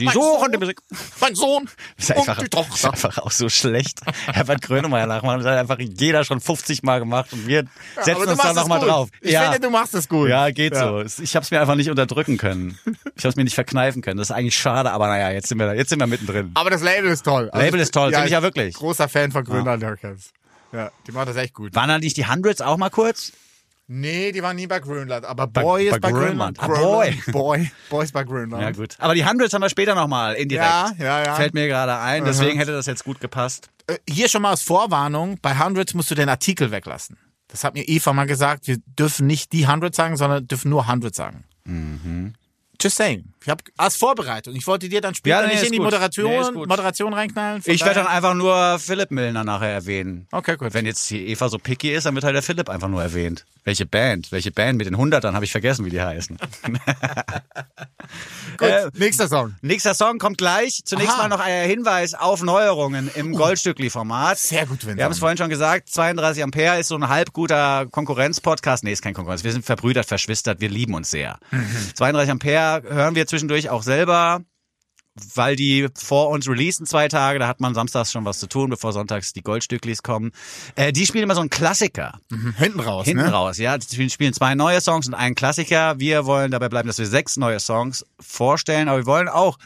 [0.00, 0.52] Sie Mein suchen Sohn.
[0.52, 0.80] die Musik.
[1.20, 4.00] Mein Sohn Das ist und einfach, die das ist einfach auch so schlecht.
[4.32, 5.42] Herbert Grönemeyer nachmachen.
[5.42, 7.64] Das hat einfach jeder schon 50 Mal gemacht und wir
[8.00, 9.10] setzen du uns da nochmal drauf.
[9.20, 9.42] Ich ja.
[9.42, 10.30] finde, du machst es gut.
[10.30, 11.06] Ja, geht Ja.
[11.06, 11.22] so.
[11.22, 12.78] Ich habe es mir einfach nicht unterdrücken können.
[13.14, 14.16] Ich habe es mir nicht verkneifen können.
[14.16, 16.50] Das ist eigentlich schade, aber naja, jetzt sind wir, jetzt sind wir mittendrin.
[16.54, 17.50] Aber das Label ist toll.
[17.50, 18.74] Also Label ist toll, finde ich ja wirklich.
[18.76, 20.32] Großer Fan von Grönland Records.
[20.72, 21.74] Ja, die machen das echt gut.
[21.74, 23.32] Waren da nicht die Hundreds auch mal kurz?
[23.92, 26.58] Nee, die waren nie bei Grönland, aber Boy bei ist bei Grönland.
[26.58, 26.78] Grönland.
[26.78, 27.22] Ah, Boy.
[27.32, 27.70] Boy.
[27.88, 28.62] Boy ist bei Grönland.
[28.62, 28.94] Ja, gut.
[29.00, 30.70] Aber die Hundreds haben wir später nochmal indirekt.
[30.70, 31.34] Ja, ja, ja.
[31.34, 33.68] Fällt mir gerade ein, deswegen hätte das jetzt gut gepasst.
[33.88, 37.18] Äh, Hier schon mal als Vorwarnung, bei Hundreds musst du den Artikel weglassen.
[37.48, 40.86] Das hat mir Eva mal gesagt, wir dürfen nicht die Hundred sagen, sondern dürfen nur
[40.86, 41.42] Hundred sagen.
[41.64, 42.34] Mhm.
[42.80, 43.24] Just saying.
[43.42, 44.54] Ich habe als Vorbereitung.
[44.54, 45.86] Ich wollte dir dann später Ja, nee, nicht in die gut.
[45.86, 46.66] Moderation, Nee.
[46.66, 47.62] Moderation reinknallen.
[47.64, 50.26] Ich werde dann einfach nur Philipp Milner nachher erwähnen.
[50.30, 50.74] Okay, gut.
[50.74, 53.46] Wenn jetzt die Eva so picky ist, dann wird halt der Philipp einfach nur erwähnt.
[53.64, 54.30] Welche Band?
[54.32, 56.36] Welche Band mit den Hundertern habe ich vergessen, wie die heißen.
[58.58, 59.54] Gut, Äh, nächster Song.
[59.62, 60.82] Nächster Song kommt gleich.
[60.84, 61.22] Zunächst Aha.
[61.22, 64.38] mal noch ein Hinweis auf Neuerungen im Goldstückli-Format.
[64.38, 64.98] Sehr gut, Vincent.
[64.98, 68.84] Wir haben es vorhin schon gesagt, 32 Ampere ist so ein halb guter Konkurrenz-Podcast.
[68.84, 69.44] Nee, ist kein Konkurrenz.
[69.44, 71.38] Wir sind verbrüdert, verschwistert, wir lieben uns sehr.
[71.94, 74.42] 32 Ampere hören wir zwischendurch auch selber,
[75.34, 78.70] weil die vor uns releasen zwei Tage, da hat man samstags schon was zu tun,
[78.70, 80.30] bevor sonntags die Goldstücklis kommen.
[80.76, 82.20] Äh, die spielen immer so einen Klassiker.
[82.56, 83.32] Hinten raus, Hinten ne?
[83.32, 83.76] raus, ja.
[83.76, 85.98] Die spielen zwei neue Songs und einen Klassiker.
[85.98, 89.58] Wir wollen dabei bleiben, dass wir sechs neue Songs vorstellen, aber wir wollen auch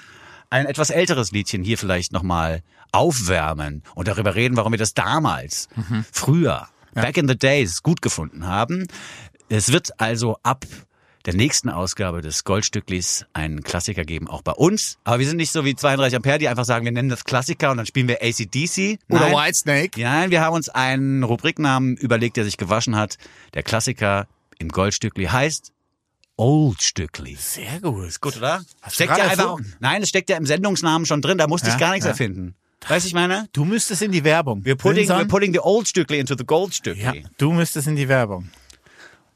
[0.51, 2.63] ein etwas älteres Liedchen hier vielleicht nochmal
[2.93, 5.69] aufwärmen und darüber reden, warum wir das damals,
[6.13, 8.87] früher, back in the days, gut gefunden haben.
[9.49, 10.65] Es wird also ab
[11.27, 14.99] der nächsten Ausgabe des Goldstücklis einen Klassiker geben, auch bei uns.
[15.05, 17.71] Aber wir sind nicht so wie 32 Ampere, die einfach sagen, wir nennen das Klassiker
[17.71, 18.99] und dann spielen wir ACDC.
[19.09, 19.31] Oder.
[19.31, 20.01] Whitesnake.
[20.01, 23.17] Nein, wir haben uns einen Rubriknamen überlegt, der sich gewaschen hat.
[23.55, 24.27] Der Klassiker
[24.59, 25.73] im Goldstückli heißt
[26.37, 27.37] Old Stückli.
[27.37, 28.09] Sehr gut.
[28.09, 28.65] Ist gut, oder?
[28.83, 31.75] Hast steckt ja einfach, nein, es steckt ja im Sendungsnamen schon drin, da musste Ja,
[31.75, 32.11] ich gar nichts ja.
[32.11, 32.55] erfinden.
[32.87, 33.49] Weißt du, ich meine?
[33.53, 34.65] Du müsstest in die Werbung.
[34.65, 37.03] Wir putting, we're putting the Old Stückli into the Gold Stückli.
[37.03, 38.51] Ja, du müsstest in die Werbung.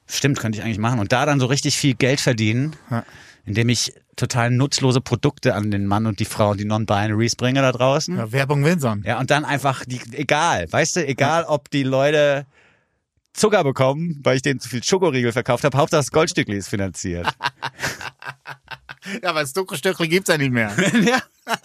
[0.09, 0.99] Stimmt, könnte ich eigentlich machen.
[1.01, 3.05] Und da dann so richtig viel Geld verdienen, Ja.
[3.45, 7.61] indem ich total nutzlose Produkte an den Mann und die Frau und die Non-Binaries bringe
[7.61, 8.17] da draußen.
[8.17, 9.03] Ja, Werbung Winson.
[9.07, 12.47] Ja, und dann einfach, die, egal, weißt du, egal, ob die Leute
[13.35, 17.29] Zucker bekommen, weil ich denen zu viel Schokoriegel verkauft habe, Hauptsache das Goldstückli ist finanziert.
[19.23, 20.71] Ja, aber das Duckelstöckli gibt's ja nicht mehr.
[21.03, 21.23] ja.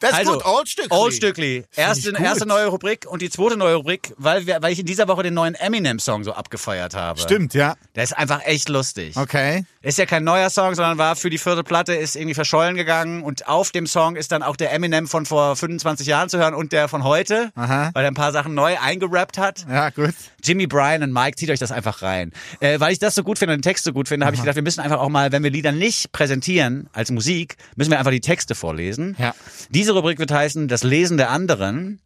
[0.00, 0.90] Das ist Also, gut, Old Stückli.
[0.90, 1.64] Old Stückli.
[1.76, 5.08] Erste, erste neue Rubrik und die zweite neue Rubrik, weil, wir, weil ich in dieser
[5.08, 7.20] Woche den neuen Eminem-Song so abgefeiert habe.
[7.20, 7.74] Stimmt, ja.
[7.94, 9.16] Der ist einfach echt lustig.
[9.16, 9.64] Okay.
[9.82, 13.22] Ist ja kein neuer Song, sondern war für die vierte Platte, ist irgendwie verschollen gegangen
[13.22, 16.54] und auf dem Song ist dann auch der Eminem von vor 25 Jahren zu hören
[16.54, 17.90] und der von heute, Aha.
[17.92, 19.66] weil er ein paar Sachen neu eingerappt hat.
[19.68, 20.14] Ja, gut.
[20.44, 22.32] Jimmy Bryan und Mike, zieht euch das einfach rein.
[22.60, 24.42] Äh, weil ich das so gut finde und den Text so gut finde, habe ich
[24.42, 27.98] gedacht, wir müssen einfach auch mal, wenn wir Lieder nicht präsentieren als Musik, müssen wir
[27.98, 29.16] einfach die Texte vorlesen.
[29.18, 29.34] Ja.
[29.70, 32.00] Diese Rubrik wird heißen Das Lesen der anderen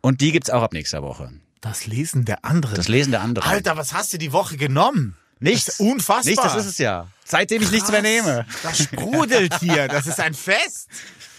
[0.00, 1.30] und die gibt's auch ab nächster Woche.
[1.60, 2.74] Das Lesen der anderen.
[2.74, 3.48] Das Lesen der anderen.
[3.48, 5.16] Alter, was hast du die Woche genommen?
[5.44, 5.80] nichts.
[5.80, 6.24] unfassbar.
[6.24, 7.08] Nichts, das ist es ja.
[7.24, 8.46] Seitdem ich nichts mehr nehme.
[8.62, 9.88] Das sprudelt hier.
[9.88, 10.88] Das ist ein Fest.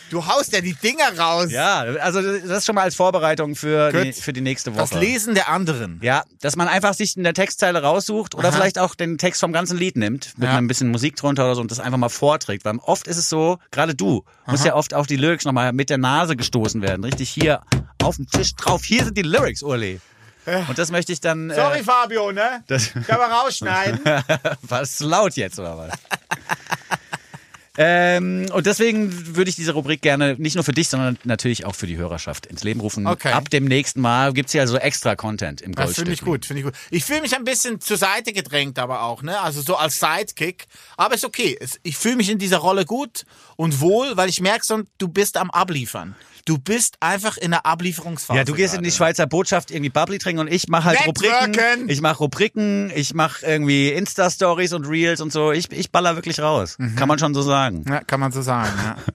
[0.10, 1.52] Du haust ja die Dinger raus.
[1.52, 4.82] Ja, also das ist schon mal als Vorbereitung für, die, für die nächste Woche.
[4.82, 6.00] Das Lesen der anderen.
[6.04, 8.56] Ja, dass man einfach sich in der Textzeile raussucht oder Aha.
[8.56, 10.58] vielleicht auch den Text vom ganzen Lied nimmt, mit Ja.
[10.58, 12.66] ein bisschen Musik drunter oder so und das einfach mal vorträgt.
[12.66, 15.90] Weil oft ist es so, gerade du, musst ja oft auf die Lyrics nochmal mit
[15.90, 17.04] der Nase gestoßen werden.
[17.04, 17.62] Richtig hier
[18.04, 18.84] auf dem Tisch drauf.
[18.84, 20.00] Hier sind die Lyrics, Uli.
[20.68, 21.50] Und das möchte ich dann.
[21.50, 22.64] Sorry, Äh, Fabio, ne?
[22.68, 24.00] das, Kann man rausschneiden.
[24.62, 25.90] war es zu laut jetzt oder was?
[27.78, 31.76] Ähm, und deswegen würde ich diese Rubrik gerne nicht nur für dich, sondern natürlich auch
[31.76, 33.06] für die Hörerschaft ins Leben rufen.
[33.06, 33.32] Okay.
[33.32, 36.26] Ab dem nächsten Mal gibt's ja so extra Content im Das finde ich Goldstück.
[36.28, 36.74] gut, finde ich gut.
[36.92, 39.40] Ich fühle mich ein bisschen zur Seite gedrängt, aber auch, ne?
[39.42, 40.66] Also so als Sidekick.
[40.98, 41.58] Aber ist okay.
[41.84, 43.26] Ich fühle mich in dieser Rolle gut
[43.58, 44.66] und wohl, weil ich merke
[44.98, 46.16] du bist am Abliefern.
[46.46, 48.38] Du bist einfach in der Ablieferungsphase.
[48.38, 48.98] Ja, du gehst in die gerade.
[48.98, 51.56] Schweizer Botschaft irgendwie Bubbly trinken und ich mache halt Networken.
[51.56, 51.90] Rubriken.
[51.90, 55.52] Ich mache Rubriken, ich mache irgendwie Insta-Stories und Reels und so.
[55.52, 56.76] Ich, ich baller wirklich raus.
[56.78, 56.96] Mhm.
[56.96, 57.84] Kann man schon so sagen.
[57.90, 58.96] Ja, kann man so sagen, ja.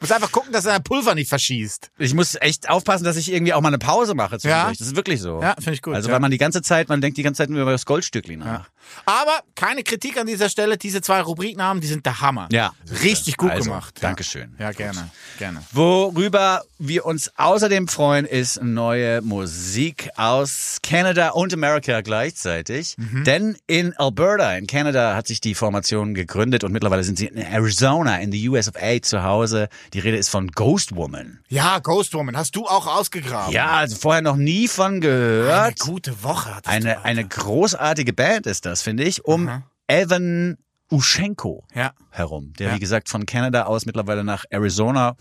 [0.00, 1.90] Muss einfach gucken, dass er Pulver nicht verschießt.
[1.98, 4.38] Ich muss echt aufpassen, dass ich irgendwie auch mal eine Pause mache.
[4.40, 4.70] Ja.
[4.70, 5.42] Das ist wirklich so.
[5.42, 6.14] Ja, finde ich gut, Also ja.
[6.14, 8.70] weil man die ganze Zeit, man denkt die ganze Zeit nur über das Goldstückli nach.
[9.06, 10.76] Aber keine Kritik an dieser Stelle.
[10.76, 12.48] Diese zwei Rubriknamen, die sind der Hammer.
[12.52, 12.72] Ja.
[13.02, 13.94] Richtig gut Also, gemacht.
[14.00, 14.08] Ja.
[14.08, 14.54] Dankeschön.
[14.58, 15.10] Ja, gerne.
[15.38, 15.62] Gerne.
[15.72, 22.94] Worüber wir uns außerdem freuen, ist neue Musik aus Kanada und Amerika gleichzeitig.
[22.96, 23.24] Mhm.
[23.24, 27.36] Denn in Alberta, in Kanada, hat sich die Formation gegründet und mittlerweile sind sie in
[27.38, 29.68] Arizona, in the US of A zu Hause.
[29.92, 31.40] Die Rede ist von Ghost Woman.
[31.48, 33.52] Ja, Ghost Woman, hast du auch ausgegraben.
[33.52, 35.78] Ja, also vorher noch nie von Eine gehört.
[35.80, 37.04] gute Woche du, Eine, Alter.
[37.04, 40.56] eine großartige Band ist das, finde ich, um Evan
[40.90, 41.92] Uschenko Ja.
[42.10, 42.74] herum, der Ja.
[42.74, 45.14] wie gesagt von Kanada aus mittlerweile nach Arizona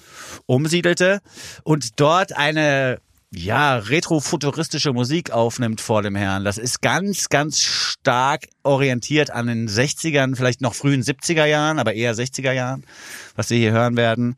[0.46, 1.20] umsiedelte
[1.64, 3.00] und dort eine
[3.32, 6.44] ja, retrofuturistische Musik aufnimmt vor dem Herrn.
[6.44, 11.94] Das ist ganz, ganz stark orientiert an den 60ern, vielleicht noch frühen 70er Jahren, aber
[11.94, 12.84] eher 60er Jahren,
[13.36, 14.36] was wir hier hören werden.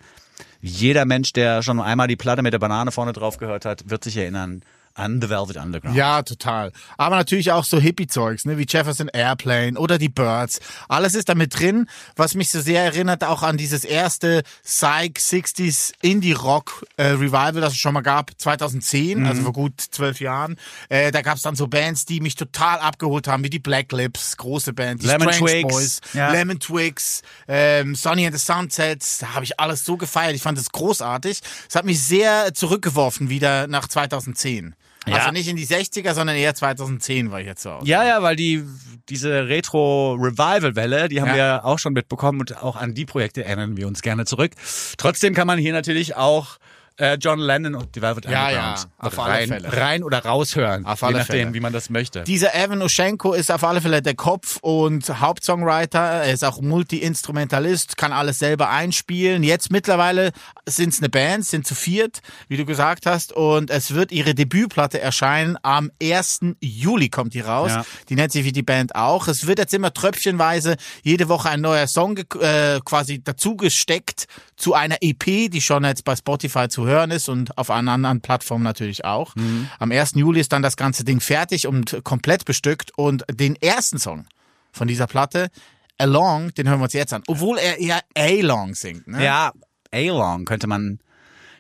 [0.60, 4.04] Jeder Mensch, der schon einmal die Platte mit der Banane vorne drauf gehört hat, wird
[4.04, 4.62] sich erinnern
[4.96, 5.96] an The Velvet Underground.
[5.96, 6.72] Ja, total.
[6.98, 10.60] Aber natürlich auch so Hippie-Zeugs, ne, wie Jefferson Airplane oder die Birds.
[10.88, 15.18] Alles ist da mit drin, was mich so sehr erinnert auch an dieses erste Psych
[15.18, 19.26] 60s Indie-Rock äh, Revival, das es schon mal gab, 2010, Mhm.
[19.26, 20.58] also vor gut zwölf Jahren.
[20.90, 23.92] Äh, da gab es dann so Bands, die mich total abgeholt haben, wie die Black
[23.92, 26.32] Lips, große Band, die Lemon Strange Twigs, Boys, ja.
[26.32, 29.20] Lemon Twigs, ähm, Sonny and the Sunsets.
[29.20, 30.36] Da habe ich alles so gefeiert.
[30.36, 31.42] Ich fand es großartig.
[31.70, 34.76] Es hat mich sehr zurückgeworfen wieder nach 2010.
[35.08, 35.16] Ja.
[35.16, 37.88] Also nicht in die 60er, sondern eher 2010 war ich jetzt so aus.
[37.88, 38.64] Ja, ja, weil die
[39.10, 41.36] diese Retro-Revival-Welle, die haben Ja.
[41.36, 44.52] wir auch schon mitbekommen und auch an die Projekte erinnern wir uns gerne zurück.
[44.98, 46.58] Trotzdem kann man hier natürlich auch
[47.02, 48.78] äh, John Lennon und die Velvet Ja, Underground.
[48.80, 49.78] ja, auf alle rein, Fälle.
[49.78, 50.86] rein oder raushören.
[50.86, 51.54] Auf je alle nachdem, Fälle.
[51.56, 52.24] wie man das möchte.
[52.24, 56.00] Dieser Evan Oschenko ist auf alle Fälle der Kopf und Hauptsongwriter.
[56.00, 59.42] Er ist auch Multi-Instrumentalist, kann alles selber einspielen.
[59.44, 60.32] Jetzt mittlerweile
[60.68, 63.34] sind es eine Band, sind zu viert, wie du gesagt hast.
[63.34, 65.58] Und es wird ihre Debütplatte erscheinen.
[65.64, 66.42] Am 1.
[66.62, 67.72] Juli kommt die raus.
[67.72, 67.86] Ja.
[68.10, 69.28] Die nennt sich wie die Band auch.
[69.28, 74.76] Es wird jetzt immer tröpfchenweise jede Woche ein neuer Song äh, quasi dazu gesteckt zu
[74.76, 78.64] einer EP, die schon jetzt bei Spotify zu hören ist und auf einer anderen Plattform
[78.64, 79.34] natürlich auch.
[79.80, 80.14] Am 1.
[80.16, 84.26] Juli ist dann das ganze Ding fertig und komplett bestückt und den ersten Song
[84.72, 85.50] von dieser Platte,
[85.98, 87.22] Along, den hören wir uns jetzt an.
[87.28, 89.08] Obwohl er eher A-Long singt.
[89.08, 89.24] Ne?
[89.24, 89.52] Ja,
[89.92, 91.00] A-Long könnte man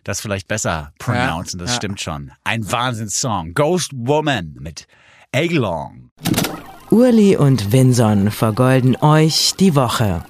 [0.03, 1.75] das vielleicht besser pronouncen, das ja.
[1.75, 2.31] stimmt schon.
[2.43, 3.53] Ein Wahnsinnssong.
[3.53, 4.87] Ghost Woman mit
[5.31, 6.09] A-Long.
[6.89, 10.25] Urli und Vinson vergolden euch die Woche.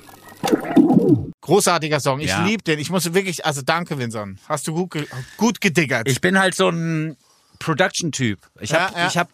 [1.42, 2.20] Großartiger Song.
[2.20, 2.44] Ich Ja.
[2.46, 2.80] liebe den.
[2.80, 4.38] Ich muss wirklich, also danke, Vinson.
[4.48, 5.06] Hast du gut, ge
[5.38, 6.08] gut gediggert.
[6.08, 7.18] Ich bin halt so ein
[7.60, 8.40] Production-Typ.
[8.60, 9.08] Ich habe Ja, ja.
[9.08, 9.30] ich hab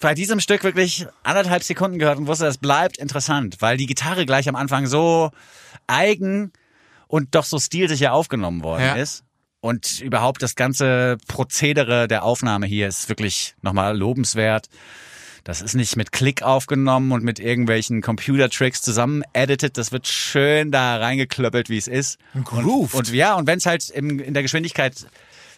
[0.00, 4.26] bei diesem Stück wirklich anderthalb Sekunden gehört und wusste, es bleibt interessant, weil die Gitarre
[4.26, 5.30] gleich am Anfang so
[5.86, 6.52] eigen
[7.06, 8.94] und doch so stilsicher aufgenommen worden Ja.
[8.94, 9.22] ist.
[9.60, 14.68] Und überhaupt das ganze Prozedere der Aufnahme hier ist wirklich nochmal lobenswert.
[15.44, 19.76] Das ist nicht mit Klick aufgenommen und mit irgendwelchen Computertricks zusammen edited.
[19.76, 22.18] Das wird schön da reingeklöppelt, wie es ist.
[22.44, 22.94] Grooved.
[22.94, 25.06] Und, und ja, und wenn es halt im, in der Geschwindigkeit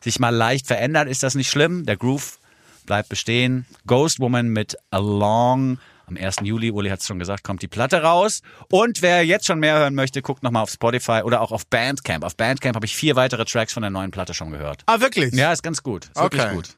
[0.03, 1.87] sich mal leicht verändert, ist das nicht schlimm.
[1.87, 2.39] Der Groove
[2.85, 3.65] bleibt bestehen.
[3.87, 5.79] Ghost Woman mit Along.
[6.09, 6.37] Am 1.
[6.43, 8.43] Juli, Uli hat es schon gesagt, kommt die Platte raus.
[8.71, 12.25] Und wer jetzt schon mehr hören möchte, guckt nochmal auf Spotify oder auch auf Bandcamp.
[12.25, 14.83] Auf Bandcamp habe ich vier weitere Tracks von der neuen Platte schon gehört.
[14.87, 15.33] ah, wirklich?
[15.35, 16.05] Ja, ist ganz gut.
[16.07, 16.55] Ist wirklich Okay.
[16.55, 16.77] gut.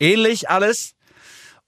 [0.00, 0.94] Ähnlich alles.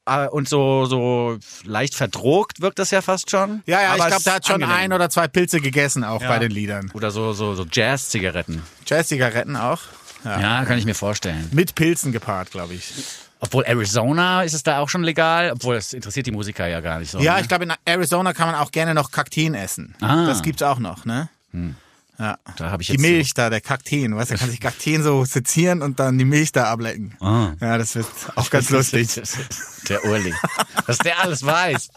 [0.07, 3.63] Äh, Und so, so leicht verdrogt wirkt das ja fast schon.
[3.67, 4.77] Ja, ja, Aber ich es glaube, der hat schon angenehm.
[4.77, 6.29] ein oder zwei Pilze gegessen, auch Ja.
[6.29, 6.91] bei den Liedern.
[6.95, 8.63] Oder so, so, so Jazz-Zigaretten.
[8.87, 9.81] Jazz-Zigaretten auch.
[10.25, 10.41] Ja.
[10.41, 11.49] Ja, kann ich mir vorstellen.
[11.53, 12.93] Mit Pilzen gepaart, glaube ich.
[13.41, 16.99] Obwohl Arizona ist es da auch schon legal, obwohl das interessiert die Musiker ja gar
[16.99, 17.19] nicht so.
[17.19, 17.43] Ja, ne?
[17.43, 19.95] ich glaube, in Arizona kann man auch gerne noch Kakteen essen.
[20.01, 20.21] Ah.
[20.21, 20.27] Hm.
[20.27, 21.29] Das gibt's auch noch, ne?
[22.19, 22.39] Ja.
[22.57, 25.83] da habe ich Die Milch da, der Kakteen, weißt du, kann sich Kakteen so sezieren
[25.83, 27.17] und dann die Milch da ablecken.
[27.21, 27.55] Ah.
[27.61, 29.09] Ja, das wird auch ganz lustig.
[29.89, 30.33] Der Uli.
[30.87, 31.91] Dass der alles weiß.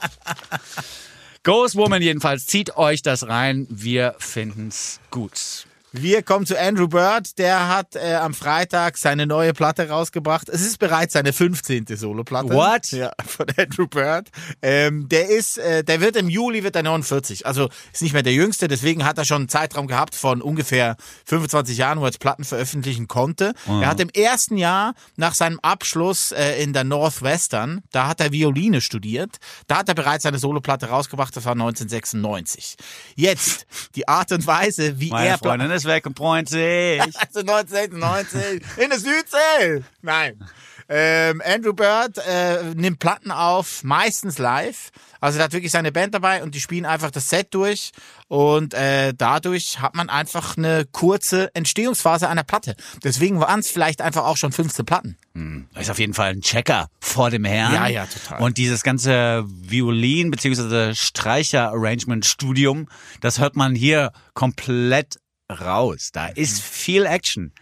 [1.44, 3.66] Ghost Woman jedenfalls, zieht euch das rein.
[3.70, 5.67] Wir finden's gut.
[6.00, 10.48] Wir kommen zu Andrew Bird, der hat äh, am Freitag seine neue Platte rausgebracht.
[10.48, 11.86] Es ist bereits seine 15.
[11.96, 12.54] Soloplatte.
[12.54, 12.92] What?
[12.92, 14.30] Ja, von Andrew Bird.
[14.62, 17.48] Ähm, der ist, äh, der wird im Juli wird er 49.
[17.48, 20.98] Also ist nicht mehr der Jüngste, deswegen hat er schon einen Zeitraum gehabt von ungefähr
[21.26, 23.54] 25 Jahren, wo er jetzt Platten veröffentlichen konnte.
[23.66, 28.32] Er hat im ersten Jahr nach seinem Abschluss äh, in der Northwestern, da hat er
[28.32, 32.76] Violine studiert, da hat er bereits seine Soloplatte rausgebracht, das war 1996.
[33.16, 37.02] Jetzt die Art und Weise, wie Meine er Freundin ist weg und freut sich.
[37.02, 39.84] also 1996 in der Südsee.
[40.02, 40.40] Nein.
[40.90, 44.92] Ähm, Andrew Bird äh, nimmt Platten auf, meistens live.
[45.20, 47.92] Also er hat wirklich seine Band dabei und die spielen einfach das Set durch
[48.30, 52.78] und äh, dadurch hat man einfach eine kurze Entstehungsphase einer Platte.
[53.04, 55.18] Deswegen waren es vielleicht einfach auch schon 15 Platten.
[55.74, 57.74] Das ist auf jeden Fall ein Checker vor dem Herrn.
[57.74, 58.42] Ja, ja, total.
[58.42, 60.94] Und dieses ganze Violin- bzw.
[60.96, 62.88] Streicher-Arrangement-Studium,
[63.22, 65.18] das hört man hier komplett
[65.50, 66.10] raus.
[66.12, 67.54] Da ist viel Action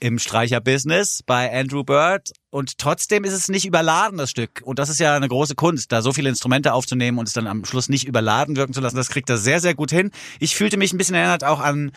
[0.00, 4.60] im Streicherbusiness bei Andrew Bird und trotzdem ist es nicht überladen, das Stück.
[4.62, 7.46] Und das ist ja eine große Kunst, da so viele Instrumente aufzunehmen und es dann
[7.46, 8.96] am Schluss nicht überladen wirken zu lassen.
[8.96, 10.10] Das kriegt er sehr, sehr gut hin.
[10.38, 11.92] Ich fühlte mich ein bisschen erinnert auch an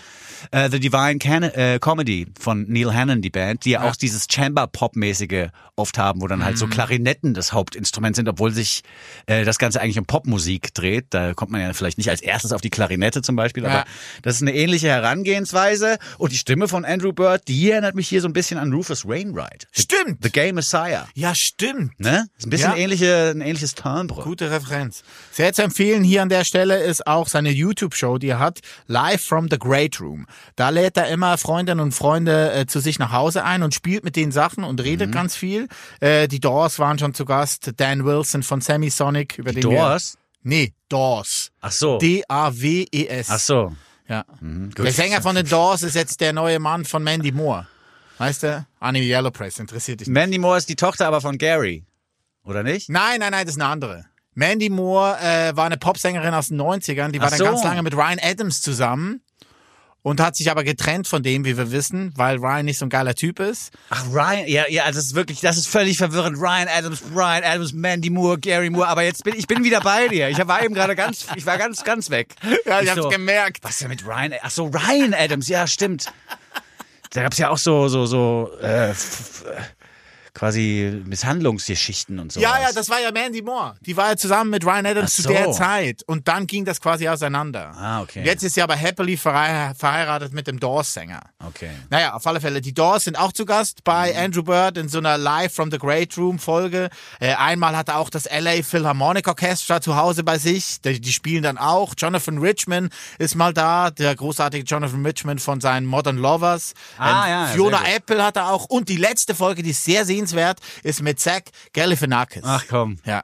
[0.52, 4.28] äh, The Divine Can äh, Comedy von Neil Hannon, die Band, die ja, auch dieses
[4.32, 8.84] Chamber-Pop-mäßige oft haben, wo dann halt so Klarinetten das Hauptinstrument sind, obwohl sich
[9.26, 11.08] äh, das Ganze eigentlich um Popmusik dreht.
[11.10, 13.70] Da kommt man ja vielleicht nicht als erstes auf die Klarinette zum Beispiel, Ja.
[13.70, 13.86] aber
[14.22, 15.98] das ist eine ähnliche Herangehensweise.
[16.18, 19.06] Und die Stimme von Andrew Bird, die erinnert mich hier so ein bisschen an Rufus
[19.06, 19.68] Wainwright.
[19.74, 20.24] Stimmt.
[20.24, 21.08] The Gay Messiah.
[21.16, 22.00] Ja, stimmt.
[22.00, 22.28] Ne?
[22.38, 22.78] Ist ein bisschen Ja.
[22.78, 24.22] ähnliche, ein ähnliches Timbre.
[24.22, 25.04] Gute Referenz.
[25.32, 29.24] Sehr zu empfehlen hier an der Stelle ist auch seine YouTube-Show, die er hat, Live
[29.24, 30.28] from the Great Room.
[30.56, 34.04] Da lädt er immer Freundinnen und Freunde äh, zu sich nach Hause ein und spielt
[34.04, 35.68] mit denen Sachen und redet ganz viel.
[36.00, 40.18] Äh, die Doors waren schon zu Gast, Dan Wilson von Semisonic, über den Doors?
[40.44, 41.52] Wir, nee, Doors.
[41.62, 41.98] Ach so.
[41.98, 43.28] D-A-W-E-S.
[43.32, 43.76] Ach so.
[44.08, 44.24] Ja.
[44.40, 44.78] gut.
[44.86, 47.66] Der Sänger von den Doors ist jetzt der neue Mann von Mandy Moore.
[48.18, 48.66] Weißt du?
[48.80, 50.14] Annie Yellowpress interessiert dich nicht.
[50.14, 51.86] Mandy Moore ist die Tochter aber von Gary.
[52.44, 52.90] Oder nicht?
[52.90, 54.06] Nein, nein, nein, das ist eine andere.
[54.34, 57.46] Mandy Moore äh, war eine Popsängerin aus den 90ern, die war Ach dann so.
[57.46, 59.22] ganz lange mit Ryan Adams zusammen
[60.02, 62.90] und hat sich aber getrennt von dem, wie wir wissen, weil Ryan nicht so ein
[62.90, 63.72] geiler Typ ist.
[63.90, 66.38] Ach, Ryan, ja, ja, das ist wirklich, das ist völlig verwirrend.
[66.38, 70.08] Ryan Adams, Ryan Adams, Mandy Moore, Gary Moore, aber jetzt bin ich bin wieder bei
[70.10, 70.30] dir.
[70.30, 72.36] Ich war eben gerade ganz, ich war ganz, ganz weg.
[72.66, 73.64] Ja, ich Ich hab's so, gemerkt.
[73.64, 74.34] Was ist denn mit Ryan?
[74.44, 76.14] Ach so, Ryan Adams, ja, stimmt.
[77.16, 78.94] Da gab's ja auch so, so, so, äh,
[80.36, 82.40] quasi Misshandlungsgeschichten und so.
[82.40, 83.76] Ja, ja, das war ja Mandy Moore.
[83.82, 85.52] Die war ja zusammen mit Ryan Adams Ach zu der so.
[85.54, 86.04] Zeit.
[86.08, 87.72] Und dann ging das quasi auseinander.
[87.76, 88.24] Ah, okay.
[88.24, 91.22] Jetzt ist sie aber happily verhei- verheiratet mit dem Doors-Sänger.
[91.48, 91.72] Okay.
[91.90, 92.62] Naja, auf alle Fälle.
[92.62, 94.20] Die Doors sind auch zu Gast bei Mhm.
[94.20, 96.90] Andrew Bird in so einer Live from the Great Room Folge.
[97.20, 100.82] Äh, einmal hat er auch das LA Philharmonic Orchestra zu Hause bei sich.
[100.82, 101.94] Die, die spielen dann auch.
[101.98, 106.74] Jonathan Richman ist mal da, der großartige Jonathan Richman von seinen Modern Lovers.
[107.00, 107.80] Ähm, Ah, ja, Fiona.
[107.88, 108.66] Apple hat er auch.
[108.66, 110.25] Und die letzte Folge, die ist sehr sehenswert,
[110.84, 112.44] ist mit Zach Galifianakis.
[112.46, 112.98] Ach komm.
[113.06, 113.24] Ja.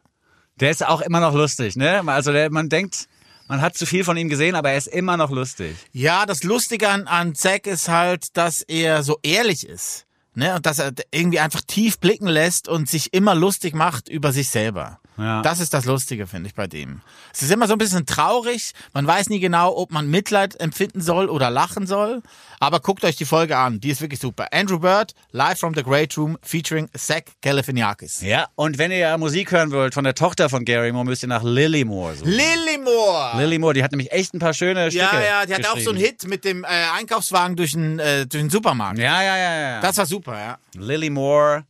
[0.60, 2.04] Der ist auch immer noch lustig, ne?
[2.08, 3.08] Also der, man denkt,
[3.48, 5.76] man hat zu viel von ihm gesehen, aber er ist immer noch lustig.
[5.92, 10.06] Ja, das Lustige an, an Zack ist halt, dass er so ehrlich ist.
[10.36, 10.56] Ne?
[10.56, 14.50] Und dass er irgendwie einfach tief blicken lässt und sich immer lustig macht über sich
[14.50, 15.00] selber.
[15.22, 15.42] Ja.
[15.42, 17.02] Das ist das Lustige, finde ich, bei dem.
[17.34, 18.74] Es ist immer so ein bisschen traurig.
[18.94, 22.22] Man weiß nie genau, ob man Mitleid empfinden soll oder lachen soll.
[22.60, 23.80] Aber guckt euch die Folge an.
[23.80, 24.48] Die ist wirklich super.
[24.52, 28.22] Andrew Bird, Live from the Great Room, featuring Zach Galifianakis.
[28.22, 31.24] Ja, und wenn ihr ja Musik hören wollt von der Tochter von Gary Moore, müsst
[31.24, 32.30] ihr nach Lily Moore suchen.
[32.30, 33.38] Lily Moore!
[33.38, 35.80] Lily Moore, die hat nämlich echt ein paar schöne ja, Stücke ja, die hat auch
[35.80, 36.00] so einen.
[36.00, 39.00] Hit mit dem äh, Einkaufswagen durch den, äh, durch den Supermarkt.
[39.00, 39.82] Ja, ja, ja, ja.
[39.82, 40.58] Das war super, ja.
[40.76, 41.66] Lily Moore,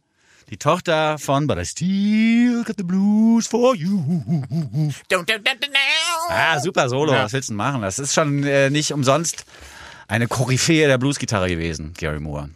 [0.52, 4.22] die Tochter von But I Still Got the Blues for You.
[6.30, 7.14] Ah, super Solo.
[7.14, 7.24] Ja.
[7.24, 7.82] Was willst du denn machen?
[7.82, 9.46] Das ist schon äh, nicht umsonst
[10.10, 12.50] eine Koryphäe der Bluesgitarre gewesen, Gary Moore.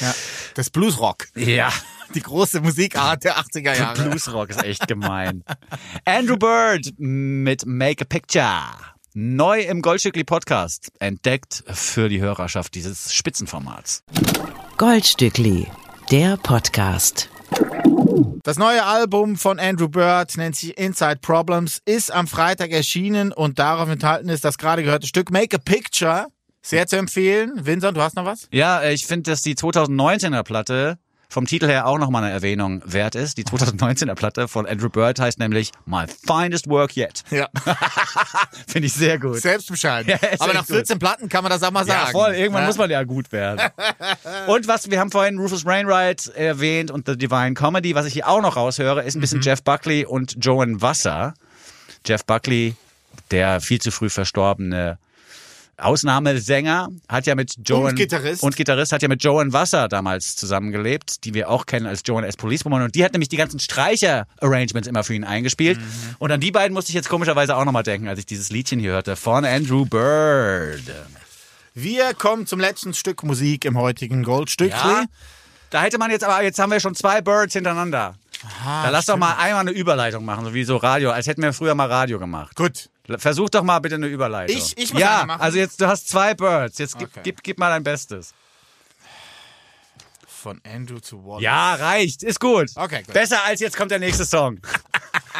[0.00, 0.14] Ja,
[0.54, 1.26] das Bluesrock.
[1.34, 1.72] Ja.
[2.14, 4.02] Die große Musikart der 80er Jahre.
[4.08, 5.42] Bluesrock ist echt gemein.
[6.04, 8.62] Andrew Bird mit Make a Picture.
[9.14, 10.92] Neu im Goldstückli Podcast.
[11.00, 14.04] Entdeckt für die Hörerschaft dieses Spitzenformats.
[14.76, 15.66] Goldstückli,
[16.10, 17.28] der Podcast.
[18.42, 23.58] Das neue Album von Andrew Bird nennt sich Inside Problems, ist am Freitag erschienen und
[23.58, 26.26] darauf enthalten ist das gerade gehörte Stück Make a Picture.
[26.62, 27.52] Sehr zu empfehlen.
[27.54, 28.48] Vincent, du hast noch was?
[28.52, 30.98] Ja, äh, ich finde, dass die 2019er Platte
[31.30, 33.36] vom Titel her auch nochmal eine Erwähnung wert ist.
[33.36, 37.22] Die 2019er Platte von Andrew Bird heißt nämlich My Finest Work Yet.
[37.30, 37.48] Ja.
[38.66, 39.36] Finde ich sehr gut.
[39.40, 40.10] Selbstbescheiden.
[40.10, 42.12] Ja, Aber nach 14 Platten kann man das auch mal Ja, sagen.
[42.12, 42.32] voll.
[42.34, 42.66] Irgendwann Ja.
[42.68, 43.60] muss man ja gut werden.
[44.46, 47.94] und was, wir haben vorhin Rufus Wainwright erwähnt und The Divine Comedy.
[47.94, 49.20] Was ich hier auch noch raushöre, ist ein Mhm.
[49.20, 51.34] bisschen Jeff Buckley und Joan Wasser.
[52.06, 52.74] Jeff Buckley,
[53.30, 54.98] der viel zu früh verstorbene
[55.78, 58.42] Ausnahmesänger, hat ja mit Joan Und Gitarrist.
[58.42, 62.24] und Gitarrist hat ja mit Joan Wasser damals zusammengelebt, die wir auch kennen als Joan
[62.24, 62.36] S.
[62.36, 65.78] Policewoman und die hat nämlich die ganzen Streicher-Arrangements immer für ihn eingespielt.
[65.78, 65.84] Mhm.
[66.18, 68.80] Und an die beiden musste ich jetzt komischerweise auch nochmal denken, als ich dieses Liedchen
[68.80, 70.82] hier hörte von Andrew Bird.
[71.74, 74.74] Wir kommen zum letzten Stück Musik im heutigen Goldstückli.
[74.74, 75.04] Ja.
[75.70, 78.14] Da hätte man jetzt aber, jetzt haben wir schon zwei Birds hintereinander.
[78.64, 81.52] da lass doch mal einmal eine Überleitung machen, so wie so Radio, als hätten wir
[81.52, 82.56] früher mal Radio gemacht.
[82.56, 82.88] Gut.
[83.16, 84.54] Versuch doch mal bitte eine Überleitung.
[84.56, 85.40] Ich- ich muss Ja, machen?
[85.40, 87.20] also jetzt, du hast zwei Birds, jetzt gib, Okay.
[87.24, 88.34] gib, gib mal dein Bestes.
[90.26, 91.42] Von Andrew zu Wallace.
[91.42, 92.70] Ja, reicht, ist gut.
[92.76, 93.12] Okay, gut.
[93.12, 94.60] Besser als jetzt kommt der nächste Song.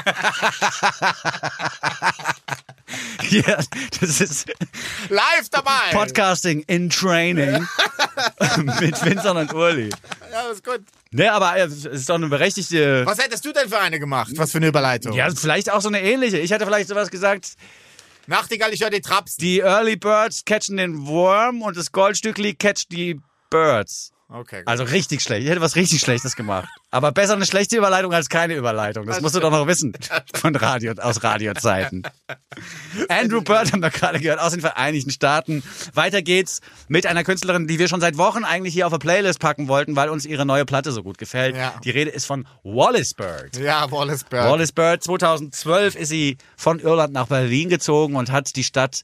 [3.30, 3.58] ja,
[4.00, 4.48] das ist
[5.08, 5.92] Live dabei.
[5.92, 7.56] Podcasting in Training
[8.80, 9.90] mit Vincent und Urli.
[10.32, 10.80] Ja, ist gut.
[11.10, 13.04] Ne, aber es ist doch eine berechtigte.
[13.06, 14.32] Was hättest du denn für eine gemacht?
[14.36, 15.14] Was für eine Überleitung?
[15.14, 16.38] Ja, vielleicht auch so eine ähnliche.
[16.38, 17.56] Ich hatte vielleicht sowas gesagt,
[18.28, 19.36] Nachtigall, ich höre die Traps.
[19.36, 24.12] die Early Birds catchen den Wurm und das Goldstückli catcht die Birds.
[24.28, 24.68] Okay, gut.
[24.68, 25.44] Also richtig schlecht.
[25.44, 26.68] Ich hätte was richtig Schlechtes gemacht.
[26.90, 29.04] Aber besser eine schlechte Überleitung als keine Überleitung.
[29.06, 29.92] Das musst du doch noch wissen
[30.34, 32.02] von Radio, aus Radiozeiten.
[33.10, 35.62] Andrew Bird haben wir gerade gehört aus den Vereinigten Staaten.
[35.92, 39.38] Weiter geht's mit einer Künstlerin, die wir schon seit Wochen eigentlich hier auf der Playlist
[39.38, 41.56] packen wollten, weil uns ihre neue Platte so gut gefällt.
[41.56, 41.74] Ja.
[41.84, 43.58] Die Rede ist von Wallace Bird.
[43.58, 44.46] ja, Wallace Bird.
[44.46, 49.02] Wallace Bird, 2012 ist sie von Irland nach Berlin gezogen und hat die Stadt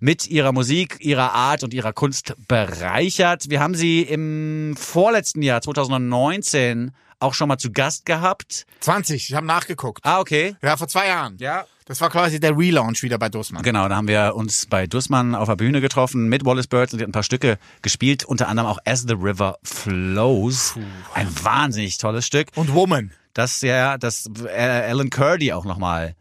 [0.00, 3.50] mit ihrer Musik, ihrer Art und ihrer Kunst bereichert.
[3.50, 8.66] Wir haben sie im vorletzten Jahr, 2019, auch schon mal zu Gast gehabt.
[8.80, 10.04] 20, ich habe nachgeguckt.
[10.04, 10.56] Ah, okay.
[10.62, 11.36] Ja, vor zwei Jahren.
[11.38, 11.66] Ja.
[11.86, 13.62] Das war quasi der Relaunch wieder bei Dussmann.
[13.62, 16.98] Genau, da haben wir uns bei Dussmann auf der Bühne getroffen mit Wallace Bird und
[16.98, 20.74] die hat ein paar Stücke gespielt, unter anderem auch As the River Flows.
[21.14, 22.48] Ein wahnsinnig tolles Stück.
[22.56, 23.12] Und Woman.
[23.34, 26.16] das ja, das äh, Alan Kurdi auch nochmal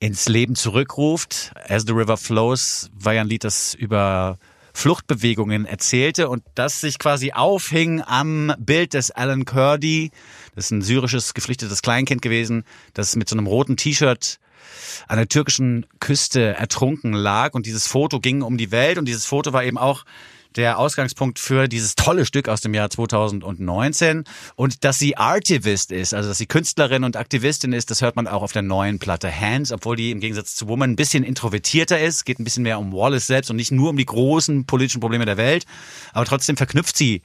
[0.00, 1.52] ins Leben zurückruft.
[1.66, 4.38] As the River Flows war ja ein Lied, das über
[4.80, 10.10] Fluchtbewegungen erzählte und das sich quasi aufhing am Bild des Alan Kurdi.
[10.54, 12.64] Das ist ein syrisches geflüchtetes Kleinkind gewesen,
[12.94, 14.38] das mit so einem roten T-Shirt
[15.06, 19.26] an der türkischen Küste ertrunken lag und dieses Foto ging um die Welt und dieses
[19.26, 20.06] Foto war eben auch
[20.56, 24.24] der Ausgangspunkt für dieses tolle Stück aus dem Jahr 2019.
[24.56, 28.26] Und dass sie Artivist ist, also dass sie Künstlerin und Aktivistin ist, das hört man
[28.26, 32.00] auch auf der neuen Platte Hands, obwohl die im Gegensatz zu Woman ein bisschen introvertierter
[32.00, 35.00] ist, geht ein bisschen mehr um Wallace selbst und nicht nur um die großen politischen
[35.00, 35.66] Probleme der Welt.
[36.12, 37.22] Aber trotzdem verknüpft sie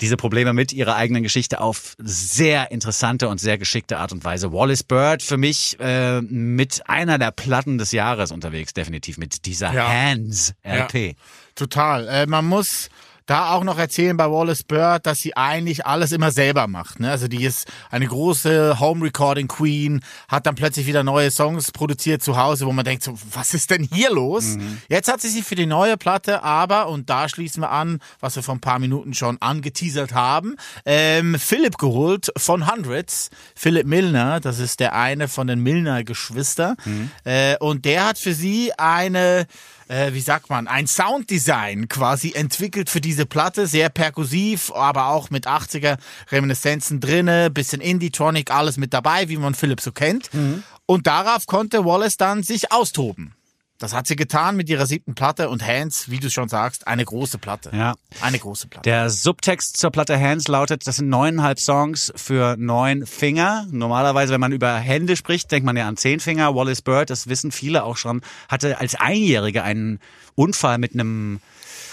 [0.00, 4.52] diese Probleme mit ihrer eigenen Geschichte auf sehr interessante und sehr geschickte Art und Weise.
[4.52, 9.72] Wallace Bird für mich äh, mit einer der Platten des Jahres unterwegs, definitiv mit dieser
[9.72, 9.88] Ja.
[9.88, 10.94] Hands LP.
[10.94, 11.12] Ja.
[11.54, 12.08] Total.
[12.08, 12.88] Äh, man muss
[13.26, 17.00] da auch noch erzählen bei Wallace Bird, dass sie eigentlich alles immer selber macht.
[17.00, 17.10] Ne?
[17.10, 22.22] Also die ist eine große Home Recording Queen, hat dann plötzlich wieder neue Songs produziert
[22.22, 24.56] zu Hause, wo man denkt, so, was ist denn hier los?
[24.88, 28.36] Jetzt hat sie sich für die neue Platte aber, und da schließen wir an, was
[28.36, 33.30] wir vor ein paar Minuten schon angeteasert haben, ähm, Philipp geholt von Hundreds.
[33.54, 36.76] Philipp Milner, das ist der eine von den Milner-Geschwister.
[37.24, 39.46] Äh, und der hat für sie eine
[39.92, 43.66] äh, wie sagt man, ein Sounddesign quasi entwickelt für diese Platte.
[43.66, 45.98] Sehr perkussiv, aber auch mit 80er
[46.30, 50.30] Reminiszenzen drinne, bisschen Indie-Tronic, alles mit dabei, wie man Philipp so kennt.
[50.86, 53.34] Und darauf konnte Wallace dann sich austoben.
[53.82, 57.04] Das hat sie getan mit ihrer siebten Platte und Hands, wie du schon sagst, eine
[57.04, 57.72] große Platte.
[57.74, 57.94] Ja.
[58.20, 58.88] Eine große Platte.
[58.88, 63.66] Der Subtext zur Platte Hands lautet, das sind neuneinhalb Songs für neun Finger.
[63.72, 66.54] Normalerweise, wenn man über Hände spricht, denkt man ja an zehn Finger.
[66.54, 69.98] Wallace Bird, das wissen viele auch schon, hatte als Einjährige einen
[70.36, 71.40] Unfall mit einem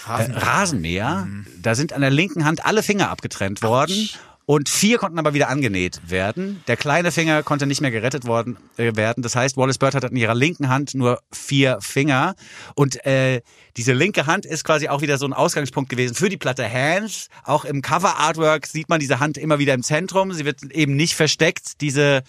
[0.06, 0.36] Rasenmäher.
[0.36, 1.28] Äh, Rasenmäher.
[1.60, 4.10] Da sind an der linken Hand alle Finger abgetrennt worden.
[4.46, 6.62] Und vier konnten aber wieder angenäht werden.
[6.66, 9.22] Der kleine Finger konnte nicht mehr gerettet worden äh, werden.
[9.22, 12.34] Das heißt, Wallace Bird hat in ihrer linken Hand nur vier Finger.
[12.74, 13.42] Und äh,
[13.76, 17.28] diese linke Hand ist quasi auch wieder so ein Ausgangspunkt gewesen für die Platte Hands.
[17.44, 20.32] Auch im Cover-Artwork sieht man diese Hand immer wieder im Zentrum.
[20.32, 22.22] Sie wird eben nicht versteckt, diese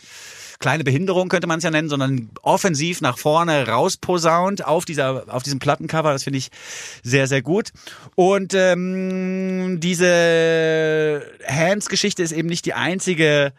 [0.62, 5.44] kleine Behinderung könnte man es ja nennen, sondern offensiv nach vorne rausposaunt auf dieser auf
[5.44, 6.14] diesem Plattencover.
[6.14, 6.50] Das finde ich
[7.04, 7.72] sehr sehr gut.
[8.16, 13.54] Und ähm, diese Hands-Geschichte ist eben nicht die einzige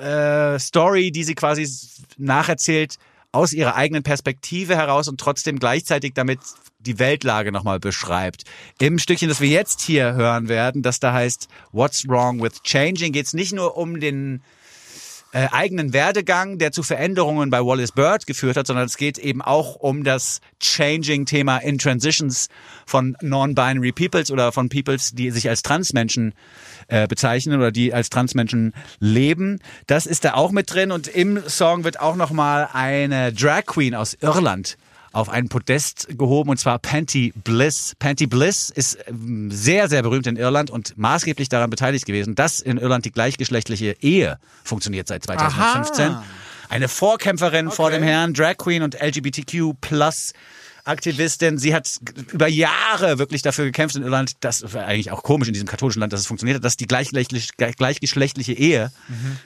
[0.00, 1.68] äh, Story, die sie quasi
[2.16, 2.96] nacherzählt
[3.32, 6.40] aus ihrer eigenen Perspektive heraus und trotzdem gleichzeitig damit
[6.78, 8.44] die Weltlage nochmal beschreibt.
[8.80, 13.12] Im Stückchen, das wir jetzt hier hören werden, das da heißt What's Wrong with Changing,
[13.12, 14.42] geht es nicht nur um den
[15.32, 19.42] äh, eigenen Werdegang, der zu Veränderungen bei Wallace Bird geführt hat, sondern es geht eben
[19.42, 22.48] auch um das Changing-Thema in Transitions
[22.86, 26.32] von Non-Binary Peoples oder von Peoples, die sich als Transmenschen
[26.88, 29.60] äh, bezeichnen oder die als Transmenschen leben.
[29.86, 33.94] Das ist da auch mit drin und im Song wird auch nochmal eine Drag Queen
[33.94, 34.76] aus Irland
[35.16, 37.94] auf einen Podest gehoben und zwar Panty Bliss.
[37.98, 42.60] Panty Bliss ist ähm, sehr, sehr berühmt in Irland und maßgeblich daran beteiligt gewesen, dass
[42.60, 46.10] in Irland die gleichgeschlechtliche Ehe funktioniert seit 2015.
[46.12, 46.24] Aha.
[46.68, 50.32] Eine Vorkämpferin vor dem Herrn, Drag Queen und LGBTQ plus
[50.86, 51.58] Aktivistin.
[51.58, 51.98] Sie hat
[52.32, 56.00] über Jahre wirklich dafür gekämpft in Irland, das war eigentlich auch komisch in diesem katholischen
[56.00, 58.92] Land, dass es funktioniert hat, dass die gleichgeschlechtliche, gleichgeschlechtliche Ehe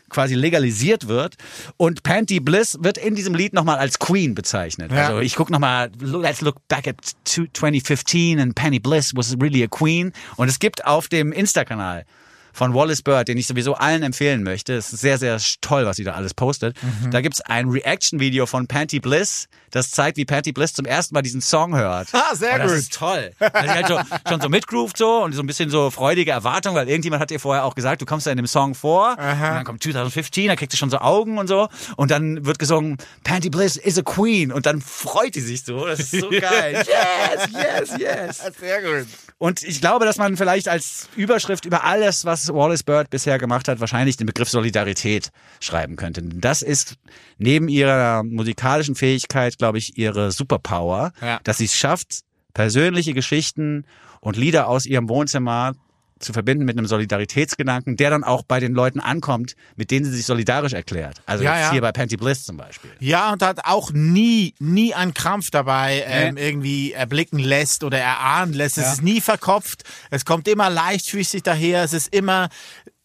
[0.09, 1.37] quasi legalisiert wird.
[1.77, 4.93] Und Panty Bliss wird in diesem Lied nochmal als Queen bezeichnet.
[4.93, 5.09] Ja.
[5.09, 9.69] Also ich gucke nochmal, let's look back at 2015 and Penny Bliss was really a
[9.69, 10.13] queen.
[10.37, 12.05] Und es gibt auf dem Insta-Kanal
[12.53, 14.75] von Wallace Bird, den ich sowieso allen empfehlen möchte.
[14.75, 16.77] Es ist sehr, sehr toll, was sie da alles postet.
[17.11, 21.23] Da gibt's ein Reaction-Video von Panty Bliss, das zeigt, wie Panty Bliss zum ersten Mal
[21.23, 22.09] diesen Song hört.
[22.13, 22.81] Ah, sehr und das gut.
[22.81, 23.31] ist toll.
[23.39, 26.75] Weil sie halt so, schon so mitgroovt so und so ein bisschen so freudige Erwartung,
[26.75, 29.11] weil irgendjemand hat ihr vorher auch gesagt, du kommst da in dem Song vor.
[29.11, 31.69] Und dann kommt 2015, da kriegt sie schon so Augen und so.
[31.97, 34.53] Und dann wird gesungen, Panty Bliss is a queen.
[34.53, 35.87] Und dann freut sie sich so.
[35.87, 36.83] Das ist so geil.
[36.87, 38.43] Yes, yes, yes.
[38.59, 39.07] Sehr gut.
[39.43, 43.69] Und ich glaube, dass man vielleicht als Überschrift über alles, was Wallace Bird bisher gemacht
[43.69, 45.31] hat, wahrscheinlich den Begriff Solidarität
[45.61, 46.21] schreiben könnte.
[46.23, 46.97] Das ist
[47.39, 51.41] neben ihrer musikalischen Fähigkeit, glaube ich, ihre Superpower, Ja.
[51.43, 52.21] dass sie es schafft,
[52.53, 53.87] persönliche Geschichten
[54.21, 55.73] und Lieder aus ihrem Wohnzimmer
[56.21, 60.13] zu verbinden mit einem Solidaritätsgedanken, der dann auch bei den Leuten ankommt, mit denen sie
[60.13, 61.23] sich solidarisch erklärt.
[61.27, 61.73] Also Ja, jetzt ja.
[61.73, 62.91] hier bei Panty Bliss zum Beispiel.
[63.01, 68.53] Ja, und hat auch nie, nie einen Krampf dabei ähm, irgendwie erblicken lässt oder erahnen
[68.53, 68.79] lässt.
[68.79, 68.93] Es Ja.
[68.93, 69.83] ist nie verkopft.
[70.11, 71.83] Es kommt immer leichtfüßig daher.
[71.85, 72.49] Es ist immer,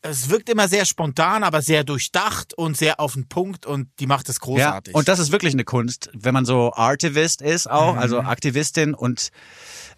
[0.02, 4.06] es wirkt immer sehr spontan, aber sehr durchdacht und sehr auf den Punkt und die
[4.08, 4.94] macht es großartig.
[4.94, 8.00] Ja, und das ist wirklich eine Kunst, wenn man so Artivist ist auch, Mhm.
[8.00, 9.30] also Aktivistin und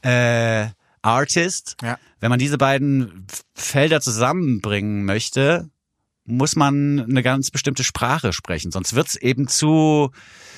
[0.03, 0.68] äh,
[1.02, 1.76] Artist.
[1.82, 1.98] Ja.
[2.20, 5.70] Wenn man diese beiden Felder zusammenbringen möchte,
[6.28, 10.12] muss man eine ganz bestimmte Sprache sprechen, sonst wird's eben zu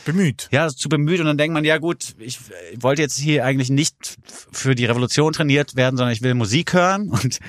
[0.04, 0.50] bemüht.
[0.52, 2.40] ja, zu bemüht und dann denkt man, ja gut, ich
[2.80, 4.18] wollte jetzt hier eigentlich nicht
[4.52, 7.40] für die Revolution trainiert werden, sondern ich will Musik hören und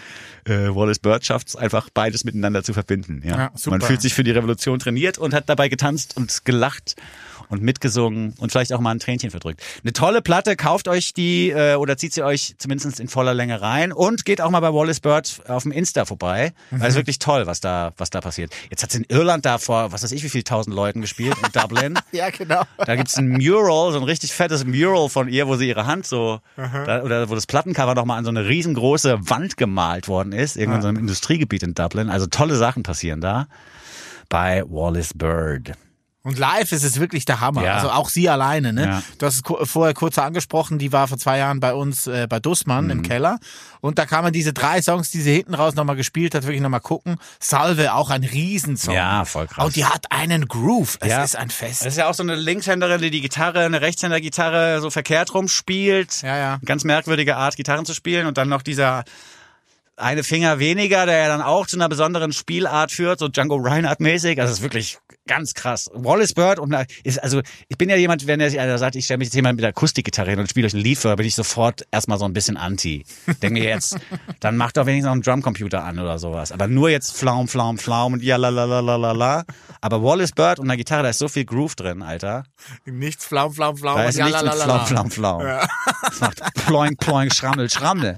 [0.44, 3.22] äh, Wallace Bird schafft es einfach beides miteinander zu verbinden.
[3.24, 3.36] Ja.
[3.38, 3.78] Ja, super.
[3.78, 6.96] Man fühlt sich für die Revolution trainiert und hat dabei getanzt und gelacht
[7.50, 9.62] und mitgesungen und vielleicht auch mal ein Tränchen verdrückt.
[9.82, 13.60] Eine tolle Platte, kauft euch die äh, oder zieht sie euch zumindest in voller Länge
[13.60, 16.52] rein und geht auch mal bei Wallace Bird auf dem Insta vorbei.
[16.70, 18.52] Weil es ist wirklich toll, was da, was da passiert.
[18.70, 21.36] Jetzt hat sie in Irland da vor, was weiß ich, wie viel tausend Leuten gespielt,
[21.44, 21.98] in Dublin.
[22.12, 22.62] Ja, genau.
[22.78, 26.06] Da gibt's ein Mural, so ein richtig fettes Mural von ihr, wo sie ihre Hand
[26.06, 30.56] so, da, oder wo das Plattencover nochmal an so eine riesengroße Wand gemalt worden ist,
[30.56, 32.10] irgendwo in so einem Industriegebiet in Dublin.
[32.10, 33.46] Also tolle Sachen passieren da
[34.28, 35.72] bei Wallace Bird.
[36.22, 37.64] Und live ist es wirklich der Hammer.
[37.64, 37.76] Ja.
[37.76, 38.84] Also auch sie alleine, ne?
[38.86, 39.02] Ja.
[39.18, 42.40] Du hast es vorher kurz angesprochen, die war vor zwei Jahren bei uns äh, bei
[42.40, 42.90] Dussmann Mhm.
[42.90, 43.38] im Keller.
[43.80, 46.60] Und da kann man diese drei Songs, die sie hinten raus nochmal gespielt hat, wirklich
[46.60, 47.16] nochmal gucken.
[47.38, 48.94] Salve, auch ein Riesensong.
[48.94, 49.64] Ja, voll krass.
[49.64, 50.98] Und die hat einen Groove.
[51.00, 51.24] Es Ja.
[51.24, 51.80] ist ein Fest.
[51.86, 56.20] Das ist ja auch so eine Linkshänderin, die die Gitarre, eine Rechtshänder-Gitarre so verkehrt rumspielt.
[56.20, 56.58] Ja, ja.
[56.66, 58.26] Ganz merkwürdige Art, Gitarren zu spielen.
[58.26, 59.04] Und dann noch dieser
[60.00, 64.40] eine Finger weniger, der ja dann auch zu einer besonderen Spielart führt, so Django Reinhardt-mäßig.
[64.40, 65.88] Also das ist wirklich ganz krass.
[65.94, 69.04] Wallace Bird und da ist, also ich bin ja jemand, wenn er einer sagt, ich
[69.04, 71.26] stelle mich jetzt jemand mit der Akustikgitarre hin und spiele euch ein Lied vor, bin
[71.26, 73.04] ich sofort erstmal so ein bisschen anti.
[73.40, 73.96] Denke mir jetzt,
[74.40, 76.50] dann macht doch wenigstens noch einen Drumcomputer an oder sowas.
[76.50, 79.44] Aber nur jetzt Flaum, Flaum, Flaum und ja la la la la la la.
[79.80, 82.44] Aber Wallace Bird und der Gitarre, da ist so viel Groove drin, Alter.
[82.84, 83.96] Nichts flaum, flaum, flaum.
[83.96, 84.84] Da und ist nichts mit jalalala.
[84.84, 85.68] Flaum, Flaum, Flaum.
[86.02, 88.16] Das macht Ploing, Ploing, Schrammel, Schrammel.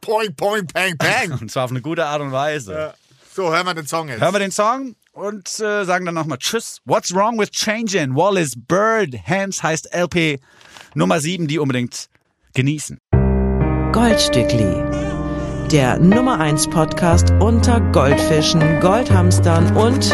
[0.00, 1.32] Poing, poing, pang, pang.
[1.40, 2.94] Und zwar auf eine gute Art und Weise.
[3.34, 4.20] So, hören wir den Song jetzt.
[4.20, 6.80] Hören wir den Song und äh, sagen dann nochmal Tschüss.
[6.84, 8.14] What's wrong with changing?
[8.14, 9.14] Wallace Bird.
[9.26, 10.40] Hands heißt LP
[10.94, 12.08] Nummer 7, die unbedingt
[12.54, 12.98] genießen.
[13.92, 14.74] Goldstückli.
[15.70, 20.10] Der Nummer 1 Podcast unter Goldfischen, Goldhamstern und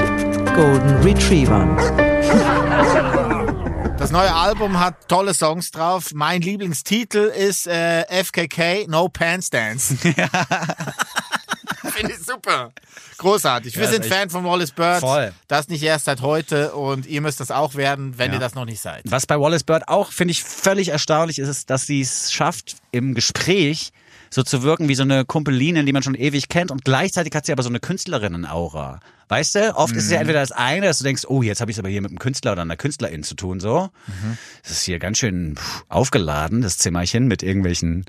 [0.54, 1.76] Golden Retrievern.
[4.04, 6.10] Das neue Album hat tolle Songs drauf.
[6.12, 9.96] Mein Lieblingstitel ist äh, FKK No Pants Dance.
[11.84, 12.70] Finde ich super.
[13.16, 13.74] Großartig.
[13.76, 15.00] Wir Ja, sind Fan von Wallace Bird.
[15.00, 15.32] Voll.
[15.48, 18.34] Das nicht erst seit heute und ihr müsst das auch werden, wenn Ja.
[18.34, 19.00] ihr das noch nicht seid.
[19.06, 22.76] Was bei Wallace Bird auch, finde ich, völlig erstaunlich ist, ist, dass sie es schafft,
[22.92, 23.90] im Gespräch
[24.34, 27.46] so zu wirken wie so eine Kumpeline, die man schon ewig kennt und gleichzeitig hat
[27.46, 28.98] sie aber so eine Künstlerinnen-Aura.
[29.28, 31.70] Weißt du, oft ist es ja entweder das eine, dass du denkst, oh, jetzt habe
[31.70, 33.90] ich es aber hier mit einem Künstler oder einer Künstlerin zu tun, so.
[34.64, 38.06] Das ist hier ganz schön pff, aufgeladen, das Zimmerchen mit irgendwelchen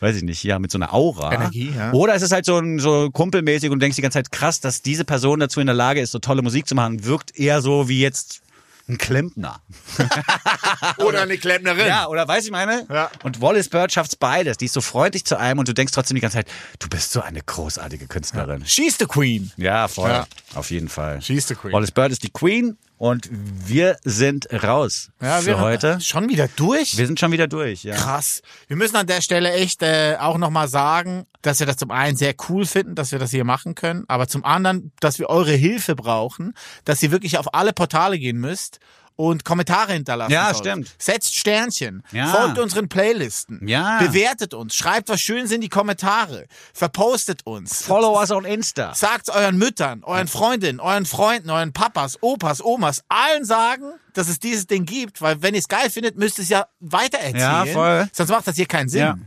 [0.00, 1.32] weiß ich nicht, ja, mit so einer Aura.
[1.32, 1.92] Energie, ja.
[1.92, 4.60] Oder es ist halt so, ein, so kumpelmäßig und du denkst die ganze Zeit, krass,
[4.60, 7.60] dass diese Person dazu in der Lage ist, so tolle Musik zu machen, wirkt eher
[7.60, 8.42] so wie jetzt
[8.90, 9.60] ein Klempner.
[10.98, 11.86] Oder eine Klempnerin.
[11.86, 12.86] Ja, oder weiß ich meine?
[12.90, 13.10] Ja.
[13.22, 14.56] Und Wallace Bird schafft's beides.
[14.56, 17.12] Die ist so freundlich zu einem und du denkst trotzdem die ganze Zeit, du bist
[17.12, 18.64] so eine großartige Künstlerin.
[18.66, 19.52] She's the Queen.
[19.56, 20.10] Ja, voll.
[20.10, 20.26] Ja.
[20.54, 21.22] Auf jeden Fall.
[21.22, 21.72] She's the Queen.
[21.72, 25.98] Wallace Bird ist die Queen und wir sind raus Ja, für wir heute.
[26.02, 26.98] Schon wieder durch?
[26.98, 27.94] Wir sind schon wieder durch, ja.
[27.94, 28.42] Krass.
[28.68, 32.18] Wir müssen an der Stelle echt äh, auch nochmal sagen, dass wir das zum einen
[32.18, 35.52] sehr cool finden, dass wir das hier machen können, aber zum anderen, dass wir eure
[35.52, 36.52] Hilfe brauchen,
[36.84, 38.80] dass ihr wirklich auf alle Portale gehen müsst
[39.20, 40.58] und Kommentare hinterlassen Ja, sollt.
[40.66, 40.94] stimmt.
[40.98, 42.28] Setzt Sternchen, Ja.
[42.28, 43.98] folgt unseren Playlisten, Ja.
[43.98, 47.82] bewertet uns, schreibt was Schönes in die Kommentare, verpostet uns.
[47.82, 48.94] Follow us on Insta.
[48.94, 54.38] Sagt's euren Müttern, euren Freundinnen, euren Freunden, euren Papas, Opas, Omas, allen sagen, dass es
[54.40, 57.36] dieses Ding gibt, weil wenn ihr es geil findet, müsst ihr es ja weitererzählen.
[57.36, 58.08] Ja, voll.
[58.12, 59.00] Sonst macht das hier keinen Sinn.
[59.00, 59.18] Ja.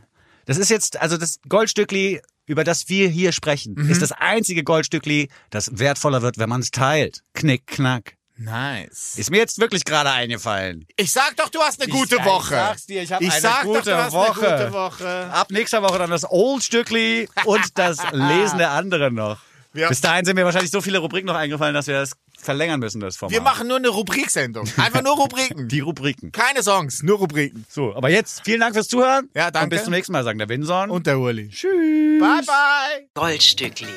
[0.46, 3.90] Das ist jetzt, also das Goldstückli, über das wir hier sprechen, Mhm.
[3.90, 7.22] ist das einzige Goldstückli, das wertvoller wird, wenn man es teilt.
[7.34, 8.16] Knick, knack.
[8.36, 9.14] Nice.
[9.18, 10.88] Ist mir jetzt wirklich gerade eingefallen.
[10.96, 12.56] Ich sag doch, du hast eine gute Ich- Woche.
[12.56, 14.48] Ich sag's dir, ich habe Ich eine sag gute doch, du hast Woche.
[14.56, 15.30] eine gute Woche.
[15.32, 19.38] Ab nächster Woche dann das Old-Stückli und das Lesen der anderen noch.
[19.72, 22.80] Wir- Bis dahin sind mir wahrscheinlich so viele Rubriken noch eingefallen, dass wir das verlängern
[22.80, 23.34] müssen, das Format.
[23.34, 24.68] Wir machen nur eine Rubriksendung.
[24.78, 25.68] Einfach nur Rubriken.
[25.68, 26.32] die Rubriken.
[26.32, 27.66] Keine Songs, nur Rubriken.
[27.70, 29.30] So, aber jetzt vielen Dank fürs Zuhören.
[29.34, 29.64] Ja, danke.
[29.66, 30.90] Und bis zum nächsten Mal, sagen der Winson.
[30.92, 31.50] Und der Uli.
[31.50, 32.20] Tschüss.
[32.20, 33.08] Bye, bye.
[33.16, 33.88] Goldstückli.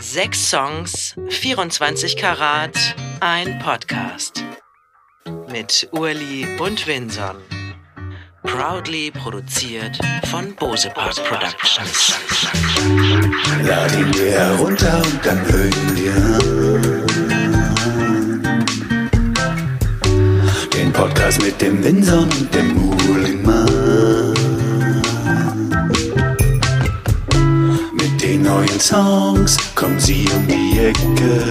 [0.00, 2.76] Sechs Songs, 24 Karat,
[3.20, 4.44] ein Podcast.
[5.50, 7.36] Mit Urli und Vinson.
[8.44, 9.98] Proudly produziert
[10.30, 12.16] von Bose Park Productions.
[13.64, 16.38] Lad ihn dir herunter und dann hören wir.
[20.72, 22.87] Den Podcast mit dem Winson und dem Uhlenmann.
[28.48, 31.44] Neuen Songs kommen sie um die Ecke.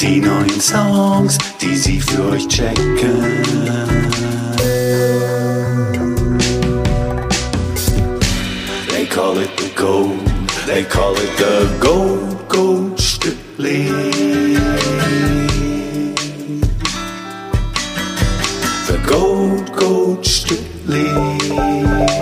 [0.00, 3.42] Die neuen Songs, die sie für euch checken.
[8.88, 10.20] They call it the gold.
[10.66, 13.88] They call it the gold, gold Stückli.
[18.86, 22.21] The gold, gold Stückli.